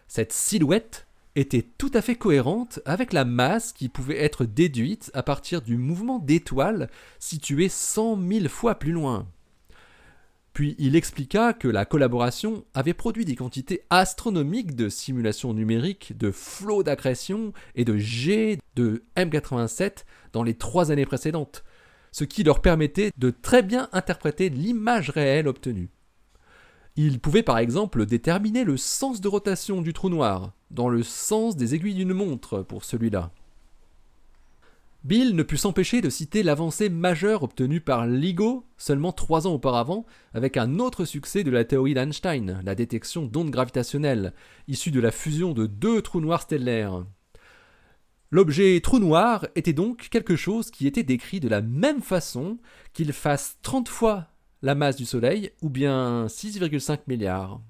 cette 0.08 0.32
silhouette 0.32 1.06
était 1.36 1.66
tout 1.78 1.90
à 1.94 2.02
fait 2.02 2.14
cohérente 2.14 2.80
avec 2.84 3.12
la 3.12 3.24
masse 3.24 3.72
qui 3.72 3.88
pouvait 3.88 4.22
être 4.22 4.44
déduite 4.44 5.10
à 5.14 5.22
partir 5.22 5.62
du 5.62 5.76
mouvement 5.76 6.18
d'étoiles 6.18 6.88
situé 7.18 7.68
cent 7.68 8.16
mille 8.16 8.48
fois 8.48 8.76
plus 8.76 8.92
loin. 8.92 9.26
Puis 10.52 10.76
il 10.78 10.94
expliqua 10.94 11.52
que 11.52 11.66
la 11.66 11.84
collaboration 11.84 12.64
avait 12.74 12.94
produit 12.94 13.24
des 13.24 13.34
quantités 13.34 13.82
astronomiques 13.90 14.76
de 14.76 14.88
simulations 14.88 15.52
numériques, 15.52 16.16
de 16.16 16.30
flots 16.30 16.84
d'accrétion 16.84 17.52
et 17.74 17.84
de 17.84 17.96
G 17.96 18.60
de 18.76 19.02
M87 19.16 20.04
dans 20.32 20.44
les 20.44 20.54
trois 20.54 20.92
années 20.92 21.06
précédentes, 21.06 21.64
ce 22.12 22.22
qui 22.22 22.44
leur 22.44 22.62
permettait 22.62 23.10
de 23.18 23.30
très 23.30 23.64
bien 23.64 23.88
interpréter 23.92 24.48
l'image 24.48 25.10
réelle 25.10 25.48
obtenue. 25.48 25.88
Il 26.96 27.18
pouvait 27.18 27.42
par 27.42 27.58
exemple 27.58 28.06
déterminer 28.06 28.62
le 28.62 28.76
sens 28.76 29.20
de 29.20 29.26
rotation 29.26 29.82
du 29.82 29.92
trou 29.92 30.10
noir, 30.10 30.52
dans 30.70 30.88
le 30.88 31.02
sens 31.02 31.56
des 31.56 31.74
aiguilles 31.74 31.94
d'une 31.94 32.12
montre 32.12 32.62
pour 32.62 32.84
celui-là. 32.84 33.32
Bill 35.02 35.34
ne 35.34 35.42
put 35.42 35.56
s'empêcher 35.56 36.00
de 36.00 36.08
citer 36.08 36.42
l'avancée 36.42 36.88
majeure 36.88 37.42
obtenue 37.42 37.80
par 37.80 38.06
LIGO 38.06 38.64
seulement 38.78 39.12
trois 39.12 39.46
ans 39.46 39.52
auparavant 39.54 40.06
avec 40.32 40.56
un 40.56 40.78
autre 40.78 41.04
succès 41.04 41.42
de 41.42 41.50
la 41.50 41.64
théorie 41.64 41.94
d'Einstein, 41.94 42.62
la 42.64 42.74
détection 42.76 43.26
d'ondes 43.26 43.50
gravitationnelles, 43.50 44.32
issue 44.68 44.92
de 44.92 45.00
la 45.00 45.10
fusion 45.10 45.52
de 45.52 45.66
deux 45.66 46.00
trous 46.00 46.20
noirs 46.20 46.42
stellaires. 46.42 47.04
L'objet 48.30 48.80
trou 48.80 48.98
noir 48.98 49.46
était 49.56 49.72
donc 49.72 50.08
quelque 50.10 50.36
chose 50.36 50.70
qui 50.70 50.86
était 50.86 51.02
décrit 51.02 51.40
de 51.40 51.48
la 51.48 51.60
même 51.60 52.00
façon 52.00 52.58
qu'il 52.92 53.12
fasse 53.12 53.58
30 53.62 53.88
fois 53.88 54.28
la 54.64 54.74
masse 54.74 54.96
du 54.96 55.04
Soleil 55.04 55.50
ou 55.60 55.68
bien 55.68 56.24
6,5 56.26 57.00
milliards. 57.06 57.60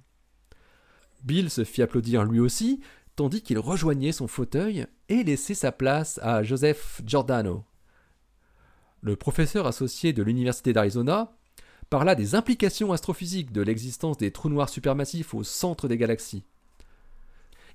Bill 1.25 1.51
se 1.51 1.65
fit 1.65 1.83
applaudir 1.83 2.23
lui 2.23 2.39
aussi, 2.39 2.81
tandis 3.17 3.43
qu'il 3.43 3.59
rejoignait 3.59 4.13
son 4.13 4.29
fauteuil 4.29 4.87
et 5.09 5.25
laissait 5.25 5.55
sa 5.55 5.73
place 5.73 6.21
à 6.23 6.45
Joseph 6.45 7.03
Giordano. 7.05 7.65
Le 9.01 9.17
professeur 9.17 9.67
associé 9.67 10.13
de 10.13 10.23
l'Université 10.23 10.73
d'Arizona 10.73 11.33
parla 11.91 12.15
des 12.15 12.37
implications 12.37 12.93
astrophysiques 12.93 13.51
de 13.51 13.63
l'existence 13.63 14.17
des 14.17 14.31
trous 14.31 14.49
noirs 14.49 14.69
supermassifs 14.69 15.35
au 15.35 15.43
centre 15.43 15.89
des 15.89 15.99
galaxies. 15.99 16.45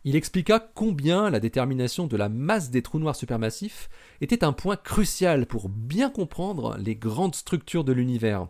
Il 0.05 0.15
expliqua 0.15 0.61
combien 0.61 1.29
la 1.29 1.41
détermination 1.41 2.07
de 2.07 2.15
la 2.15 2.29
masse 2.29 2.69
des 2.69 2.81
trous 2.81 2.99
noirs 2.99 3.17
supermassifs 3.17 3.89
était 4.21 4.45
un 4.45 4.53
point 4.53 4.77
crucial 4.77 5.45
pour 5.45 5.67
bien 5.67 6.09
comprendre 6.09 6.77
les 6.77 6.95
grandes 6.95 7.35
structures 7.35 7.83
de 7.83 7.91
l'univers, 7.91 8.47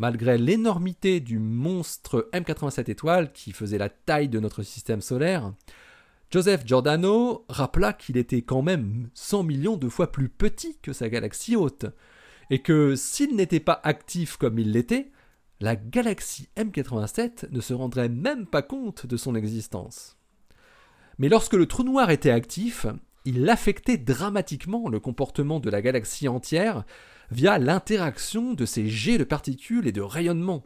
Malgré 0.00 0.38
l'énormité 0.38 1.20
du 1.20 1.38
monstre 1.38 2.30
M87 2.32 2.90
étoiles 2.90 3.34
qui 3.34 3.52
faisait 3.52 3.76
la 3.76 3.90
taille 3.90 4.30
de 4.30 4.40
notre 4.40 4.62
système 4.62 5.02
solaire, 5.02 5.52
Joseph 6.30 6.64
Giordano 6.64 7.44
rappela 7.50 7.92
qu'il 7.92 8.16
était 8.16 8.40
quand 8.40 8.62
même 8.62 9.10
100 9.12 9.42
millions 9.42 9.76
de 9.76 9.90
fois 9.90 10.10
plus 10.10 10.30
petit 10.30 10.78
que 10.80 10.94
sa 10.94 11.10
galaxie 11.10 11.54
haute, 11.54 11.84
et 12.48 12.60
que 12.62 12.96
s'il 12.96 13.36
n'était 13.36 13.60
pas 13.60 13.78
actif 13.84 14.38
comme 14.38 14.58
il 14.58 14.72
l'était, 14.72 15.10
la 15.60 15.76
galaxie 15.76 16.48
M87 16.56 17.50
ne 17.50 17.60
se 17.60 17.74
rendrait 17.74 18.08
même 18.08 18.46
pas 18.46 18.62
compte 18.62 19.04
de 19.04 19.18
son 19.18 19.34
existence. 19.34 20.16
Mais 21.18 21.28
lorsque 21.28 21.52
le 21.52 21.66
trou 21.66 21.82
noir 21.82 22.08
était 22.08 22.30
actif, 22.30 22.86
il 23.26 23.46
affectait 23.50 23.98
dramatiquement 23.98 24.88
le 24.88 24.98
comportement 24.98 25.60
de 25.60 25.68
la 25.68 25.82
galaxie 25.82 26.26
entière 26.26 26.84
via 27.30 27.58
l'interaction 27.58 28.54
de 28.54 28.64
ces 28.64 28.88
jets 28.88 29.18
de 29.18 29.24
particules 29.24 29.86
et 29.86 29.92
de 29.92 30.00
rayonnement. 30.00 30.64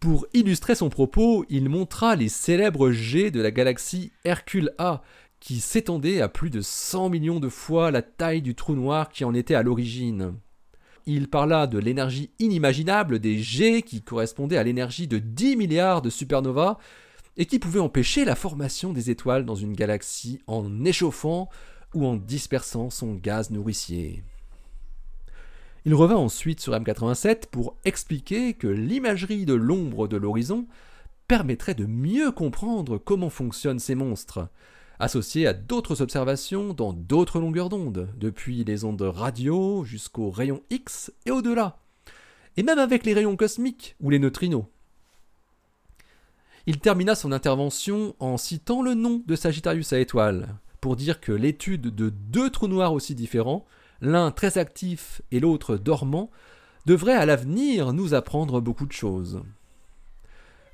Pour 0.00 0.26
illustrer 0.34 0.74
son 0.74 0.88
propos, 0.88 1.44
il 1.48 1.68
montra 1.68 2.16
les 2.16 2.28
célèbres 2.28 2.90
jets 2.90 3.30
de 3.30 3.40
la 3.40 3.52
galaxie 3.52 4.10
Hercule 4.24 4.72
A, 4.78 5.02
qui 5.38 5.60
s'étendaient 5.60 6.20
à 6.20 6.28
plus 6.28 6.50
de 6.50 6.60
100 6.60 7.08
millions 7.10 7.40
de 7.40 7.48
fois 7.48 7.90
la 7.90 8.02
taille 8.02 8.42
du 8.42 8.54
trou 8.54 8.74
noir 8.74 9.08
qui 9.08 9.24
en 9.24 9.34
était 9.34 9.54
à 9.54 9.62
l'origine. 9.62 10.34
Il 11.06 11.28
parla 11.28 11.66
de 11.66 11.78
l'énergie 11.78 12.30
inimaginable 12.38 13.18
des 13.18 13.38
jets 13.38 13.82
qui 13.82 14.02
correspondait 14.02 14.56
à 14.56 14.62
l'énergie 14.62 15.08
de 15.08 15.18
10 15.18 15.56
milliards 15.56 16.02
de 16.02 16.10
supernovas 16.10 16.78
et 17.36 17.46
qui 17.46 17.58
pouvaient 17.58 17.80
empêcher 17.80 18.24
la 18.24 18.36
formation 18.36 18.92
des 18.92 19.10
étoiles 19.10 19.44
dans 19.44 19.54
une 19.54 19.72
galaxie 19.72 20.40
en 20.46 20.84
échauffant 20.84 21.48
ou 21.94 22.06
en 22.06 22.16
dispersant 22.16 22.90
son 22.90 23.14
gaz 23.14 23.50
nourricier. 23.50 24.22
Il 25.84 25.94
revint 25.94 26.16
ensuite 26.16 26.60
sur 26.60 26.74
M87 26.74 27.46
pour 27.50 27.76
expliquer 27.84 28.54
que 28.54 28.68
l'imagerie 28.68 29.46
de 29.46 29.54
l'ombre 29.54 30.06
de 30.06 30.16
l'horizon 30.16 30.66
permettrait 31.26 31.74
de 31.74 31.86
mieux 31.86 32.30
comprendre 32.30 32.98
comment 32.98 33.30
fonctionnent 33.30 33.80
ces 33.80 33.96
monstres, 33.96 34.48
associés 35.00 35.48
à 35.48 35.52
d'autres 35.52 36.00
observations 36.00 36.72
dans 36.72 36.92
d'autres 36.92 37.40
longueurs 37.40 37.68
d'onde, 37.68 38.08
depuis 38.16 38.62
les 38.62 38.84
ondes 38.84 39.02
radio 39.02 39.82
jusqu'aux 39.84 40.30
rayons 40.30 40.62
X 40.70 41.12
et 41.26 41.32
au-delà, 41.32 41.78
et 42.56 42.62
même 42.62 42.78
avec 42.78 43.04
les 43.04 43.14
rayons 43.14 43.36
cosmiques 43.36 43.96
ou 44.00 44.10
les 44.10 44.20
neutrinos. 44.20 44.66
Il 46.66 46.78
termina 46.78 47.16
son 47.16 47.32
intervention 47.32 48.14
en 48.20 48.36
citant 48.36 48.82
le 48.82 48.94
nom 48.94 49.20
de 49.26 49.34
Sagittarius 49.34 49.92
à 49.92 49.98
étoile, 49.98 50.54
pour 50.80 50.94
dire 50.94 51.20
que 51.20 51.32
l'étude 51.32 51.92
de 51.92 52.08
deux 52.08 52.50
trous 52.50 52.68
noirs 52.68 52.92
aussi 52.92 53.16
différents 53.16 53.64
l'un 54.02 54.30
très 54.30 54.58
actif 54.58 55.22
et 55.30 55.40
l'autre 55.40 55.76
dormant, 55.76 56.30
devrait 56.84 57.14
à 57.14 57.24
l'avenir 57.24 57.92
nous 57.92 58.12
apprendre 58.12 58.60
beaucoup 58.60 58.86
de 58.86 58.92
choses. 58.92 59.40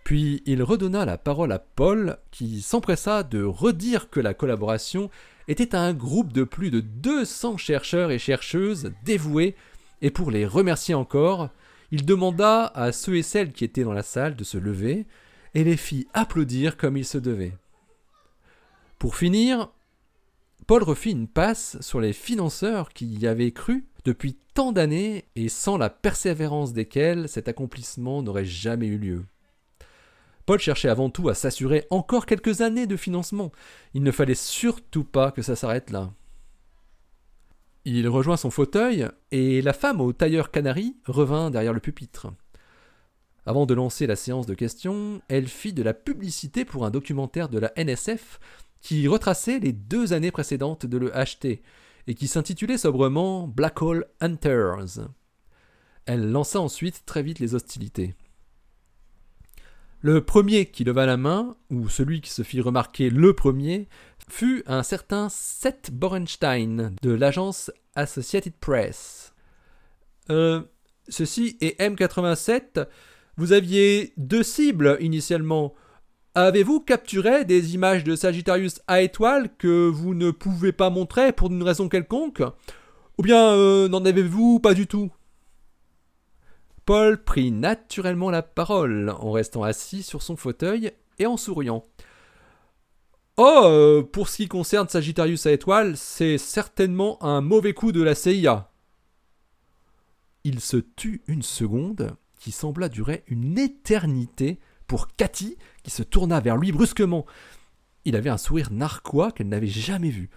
Puis 0.02 0.42
il 0.46 0.62
redonna 0.62 1.04
la 1.04 1.18
parole 1.18 1.52
à 1.52 1.58
Paul, 1.58 2.16
qui 2.30 2.62
s'empressa 2.62 3.22
de 3.22 3.42
redire 3.44 4.08
que 4.08 4.20
la 4.20 4.32
collaboration 4.32 5.10
était 5.48 5.74
un 5.74 5.92
groupe 5.92 6.32
de 6.32 6.44
plus 6.44 6.70
de 6.70 6.80
200 6.80 7.58
chercheurs 7.58 8.10
et 8.10 8.18
chercheuses 8.18 8.92
dévoués, 9.04 9.54
et 10.00 10.10
pour 10.10 10.30
les 10.30 10.46
remercier 10.46 10.94
encore, 10.94 11.50
il 11.90 12.06
demanda 12.06 12.72
à 12.74 12.92
ceux 12.92 13.16
et 13.16 13.22
celles 13.22 13.52
qui 13.52 13.64
étaient 13.64 13.84
dans 13.84 13.92
la 13.92 14.02
salle 14.02 14.34
de 14.34 14.44
se 14.44 14.56
lever, 14.56 15.06
et 15.54 15.64
les 15.64 15.76
fit 15.76 16.08
applaudir 16.14 16.76
comme 16.76 16.96
il 16.96 17.04
se 17.04 17.18
devait. 17.18 17.56
Pour 18.98 19.16
finir, 19.16 19.70
Paul 20.66 20.82
refit 20.82 21.12
une 21.12 21.28
passe 21.28 21.80
sur 21.80 22.00
les 22.00 22.12
financeurs 22.12 22.90
qui 22.90 23.06
y 23.06 23.26
avaient 23.26 23.52
cru 23.52 23.86
depuis 24.04 24.36
tant 24.54 24.72
d'années 24.72 25.24
et 25.36 25.48
sans 25.48 25.78
la 25.78 25.90
persévérance 25.90 26.72
desquels 26.72 27.28
cet 27.28 27.48
accomplissement 27.48 28.22
n'aurait 28.22 28.44
jamais 28.44 28.86
eu 28.86 28.98
lieu. 28.98 29.24
Paul 30.46 30.58
cherchait 30.58 30.88
avant 30.88 31.10
tout 31.10 31.28
à 31.28 31.34
s'assurer 31.34 31.86
encore 31.90 32.24
quelques 32.24 32.62
années 32.62 32.86
de 32.86 32.96
financement. 32.96 33.52
Il 33.92 34.02
ne 34.02 34.10
fallait 34.10 34.34
surtout 34.34 35.04
pas 35.04 35.30
que 35.30 35.42
ça 35.42 35.56
s'arrête 35.56 35.90
là. 35.90 36.10
Il 37.84 38.08
rejoint 38.08 38.36
son 38.36 38.50
fauteuil 38.50 39.06
et 39.30 39.62
la 39.62 39.72
femme 39.72 40.00
au 40.00 40.12
tailleur 40.12 40.50
canari 40.50 40.96
revint 41.06 41.50
derrière 41.50 41.72
le 41.72 41.80
pupitre. 41.80 42.28
Avant 43.46 43.64
de 43.64 43.72
lancer 43.72 44.06
la 44.06 44.16
séance 44.16 44.46
de 44.46 44.54
questions, 44.54 45.22
elle 45.28 45.48
fit 45.48 45.72
de 45.72 45.82
la 45.82 45.94
publicité 45.94 46.66
pour 46.66 46.84
un 46.84 46.90
documentaire 46.90 47.48
de 47.48 47.58
la 47.58 47.72
NSF 47.76 48.40
qui 48.80 49.08
retraçait 49.08 49.58
les 49.58 49.72
deux 49.72 50.12
années 50.12 50.30
précédentes 50.30 50.86
de 50.86 50.98
l'EHT 50.98 51.62
et 52.06 52.14
qui 52.14 52.28
s'intitulait 52.28 52.78
sobrement 52.78 53.46
Black 53.46 53.82
Hole 53.82 54.06
Hunters. 54.20 55.08
Elle 56.06 56.30
lança 56.30 56.60
ensuite 56.60 57.04
très 57.04 57.22
vite 57.22 57.38
les 57.38 57.54
hostilités. 57.54 58.14
Le 60.00 60.24
premier 60.24 60.66
qui 60.66 60.84
leva 60.84 61.06
la 61.06 61.16
main, 61.16 61.56
ou 61.70 61.88
celui 61.88 62.20
qui 62.20 62.30
se 62.30 62.42
fit 62.42 62.60
remarquer 62.60 63.10
le 63.10 63.34
premier, 63.34 63.88
fut 64.28 64.62
un 64.66 64.82
certain 64.82 65.28
Seth 65.28 65.90
Borenstein 65.92 66.94
de 67.02 67.10
l'agence 67.10 67.72
Associated 67.96 68.54
Press. 68.60 69.34
Euh, 70.30 70.62
ceci 71.08 71.56
est 71.60 71.80
M87. 71.80 72.86
Vous 73.36 73.52
aviez 73.52 74.12
deux 74.16 74.42
cibles 74.42 74.96
initialement. 75.00 75.74
Avez-vous 76.40 76.78
capturé 76.78 77.44
des 77.44 77.74
images 77.74 78.04
de 78.04 78.14
Sagittarius 78.14 78.80
à 78.86 79.02
étoile 79.02 79.50
que 79.56 79.88
vous 79.88 80.14
ne 80.14 80.30
pouvez 80.30 80.70
pas 80.70 80.88
montrer 80.88 81.32
pour 81.32 81.50
une 81.50 81.64
raison 81.64 81.88
quelconque? 81.88 82.44
Ou 83.18 83.22
bien 83.24 83.54
euh, 83.54 83.88
n'en 83.88 84.04
avez-vous 84.04 84.60
pas 84.60 84.72
du 84.72 84.86
tout? 84.86 85.10
Paul 86.84 87.24
prit 87.24 87.50
naturellement 87.50 88.30
la 88.30 88.42
parole 88.42 89.12
en 89.18 89.32
restant 89.32 89.64
assis 89.64 90.04
sur 90.04 90.22
son 90.22 90.36
fauteuil 90.36 90.92
et 91.18 91.26
en 91.26 91.36
souriant. 91.36 91.82
Oh, 93.36 93.62
euh, 93.64 94.04
pour 94.04 94.28
ce 94.28 94.36
qui 94.36 94.46
concerne 94.46 94.88
Sagittarius 94.88 95.44
à 95.46 95.50
étoile, 95.50 95.96
c'est 95.96 96.38
certainement 96.38 97.20
un 97.20 97.40
mauvais 97.40 97.74
coup 97.74 97.90
de 97.90 98.04
la 98.04 98.14
CIA. 98.14 98.70
Il 100.44 100.60
se 100.60 100.76
tut 100.76 101.20
une 101.26 101.42
seconde, 101.42 102.12
qui 102.38 102.52
sembla 102.52 102.88
durer 102.88 103.24
une 103.26 103.58
éternité, 103.58 104.60
pour 104.88 105.14
Cathy, 105.14 105.58
se 105.90 106.02
tourna 106.02 106.40
vers 106.40 106.56
lui 106.56 106.72
brusquement. 106.72 107.26
Il 108.04 108.16
avait 108.16 108.30
un 108.30 108.38
sourire 108.38 108.70
narquois 108.70 109.32
qu'elle 109.32 109.48
n'avait 109.48 109.66
jamais 109.66 110.10
vu. 110.10 110.30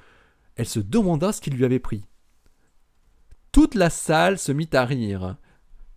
Elle 0.56 0.68
se 0.68 0.80
demanda 0.80 1.32
ce 1.32 1.42
qui 1.42 1.50
lui 1.50 1.66
avait 1.66 1.80
pris. 1.80 2.04
Toute 3.52 3.76
la 3.76 3.90
salle 3.90 4.38
se 4.38 4.52
mit 4.52 4.70
à 4.74 4.86
rire, 4.86 5.38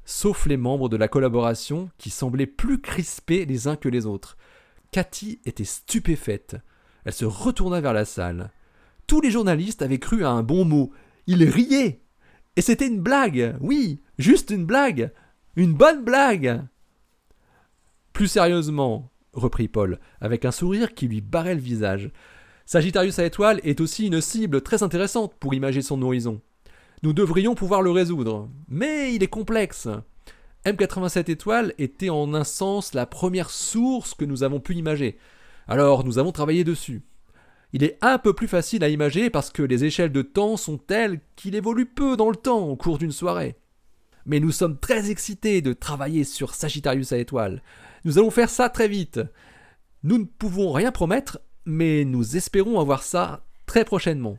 sauf 0.05 0.47
les 0.47 0.57
membres 0.57 0.89
de 0.89 0.97
la 0.97 1.09
collaboration 1.09 1.91
qui 1.99 2.11
semblaient 2.11 2.47
plus 2.47 2.81
crispés 2.81 3.45
les 3.45 3.69
uns 3.69 3.77
que 3.77 3.89
les 3.89 4.07
autres. 4.07 4.37
Cathy 4.91 5.41
était 5.45 5.65
stupéfaite. 5.65 6.57
Elle 7.05 7.13
se 7.13 7.25
retourna 7.25 7.81
vers 7.81 7.93
la 7.93 8.05
salle. 8.05 8.51
Tous 9.07 9.21
les 9.21 9.31
journalistes 9.31 9.83
avaient 9.83 9.99
cru 9.99 10.25
à 10.25 10.31
un 10.31 10.43
bon 10.43 10.65
mot. 10.65 10.93
Ils 11.27 11.45
riaient. 11.49 12.01
Et 12.57 12.63
c'était 12.63 12.87
une 12.87 13.01
blague. 13.01 13.57
Oui, 13.61 14.01
juste 14.19 14.51
une 14.51 14.67
blague. 14.67 15.13
Une 15.57 15.75
bonne 15.75 16.05
blague. 16.05 16.63
Plus 18.13 18.29
sérieusement, 18.29 19.11
reprit 19.35 19.69
Paul, 19.69 20.01
avec 20.21 20.45
un 20.45 20.51
sourire 20.51 20.95
qui 20.95 21.09
lui 21.09 21.21
barrait 21.21 21.55
le 21.55 21.61
visage. 21.61 22.11
Sagittarius 22.67 23.19
à 23.19 23.27
étoile 23.27 23.61
est 23.63 23.81
aussi 23.81 24.07
une 24.07 24.21
cible 24.21 24.63
très 24.63 24.83
intéressante 24.83 25.35
pour 25.39 25.55
imager 25.55 25.83
son 25.83 26.01
horizon. 26.03 26.41
Nous 27.03 27.13
devrions 27.13 27.55
pouvoir 27.55 27.83
le 27.83 27.91
résoudre, 27.91 28.49
mais 28.69 29.15
il 29.15 29.23
est 29.23 29.29
complexe. 29.29 29.89
M87 30.65 31.31
étoile 31.31 31.75
était 31.77 32.09
en 32.09 32.33
un 32.33 32.45
sens 32.45 32.95
la 32.95 33.05
première 33.05 33.51
source 33.51 34.15
que 34.15 34.25
nous 34.25 34.43
avons 34.43 34.61
pu 34.61 34.75
imager. 34.75 35.19
Alors 35.69 36.05
nous 36.05 36.19
avons 36.19 36.33
travaillé 36.33 36.65
dessus. 36.65 37.03
Il 37.75 37.85
est 37.85 37.99
un 38.01 38.19
peu 38.19 38.33
plus 38.33 38.49
facile 38.49 38.85
à 38.85 38.89
imager 38.89 39.29
parce 39.29 39.51
que 39.51 39.63
les 39.63 39.85
échelles 39.85 40.13
de 40.13 40.23
temps 40.23 40.57
sont 40.57 40.79
telles 40.79 41.21
qu'il 41.37 41.55
évolue 41.55 41.87
peu 41.87 42.17
dans 42.17 42.31
le 42.31 42.37
temps 42.37 42.69
au 42.69 42.77
cours 42.77 42.99
d'une 42.99 43.13
soirée. 43.13 43.57
Mais 44.27 44.41
nous 44.41 44.53
sommes 44.53 44.79
très 44.79 45.11
excités 45.11 45.61
de 45.61 45.73
travailler 45.75 46.25
sur 46.25 46.55
Sagittarius 46.55 47.13
à 47.13 47.19
étoile. 47.19 47.63
Nous 48.05 48.19
allons 48.19 48.31
faire 48.31 48.51
ça 48.51 48.69
très 48.69 48.89
vite. 48.89 49.21
Nous 50.03 50.19
ne 50.19 50.25
pouvons 50.25 50.73
rien 50.73 50.93
promettre, 50.93 51.41
mais 51.65 52.05
nous 52.05 52.37
espérons 52.37 52.79
avoir 52.79 53.03
ça 53.03 53.47
très 53.67 53.85
prochainement. 53.85 54.37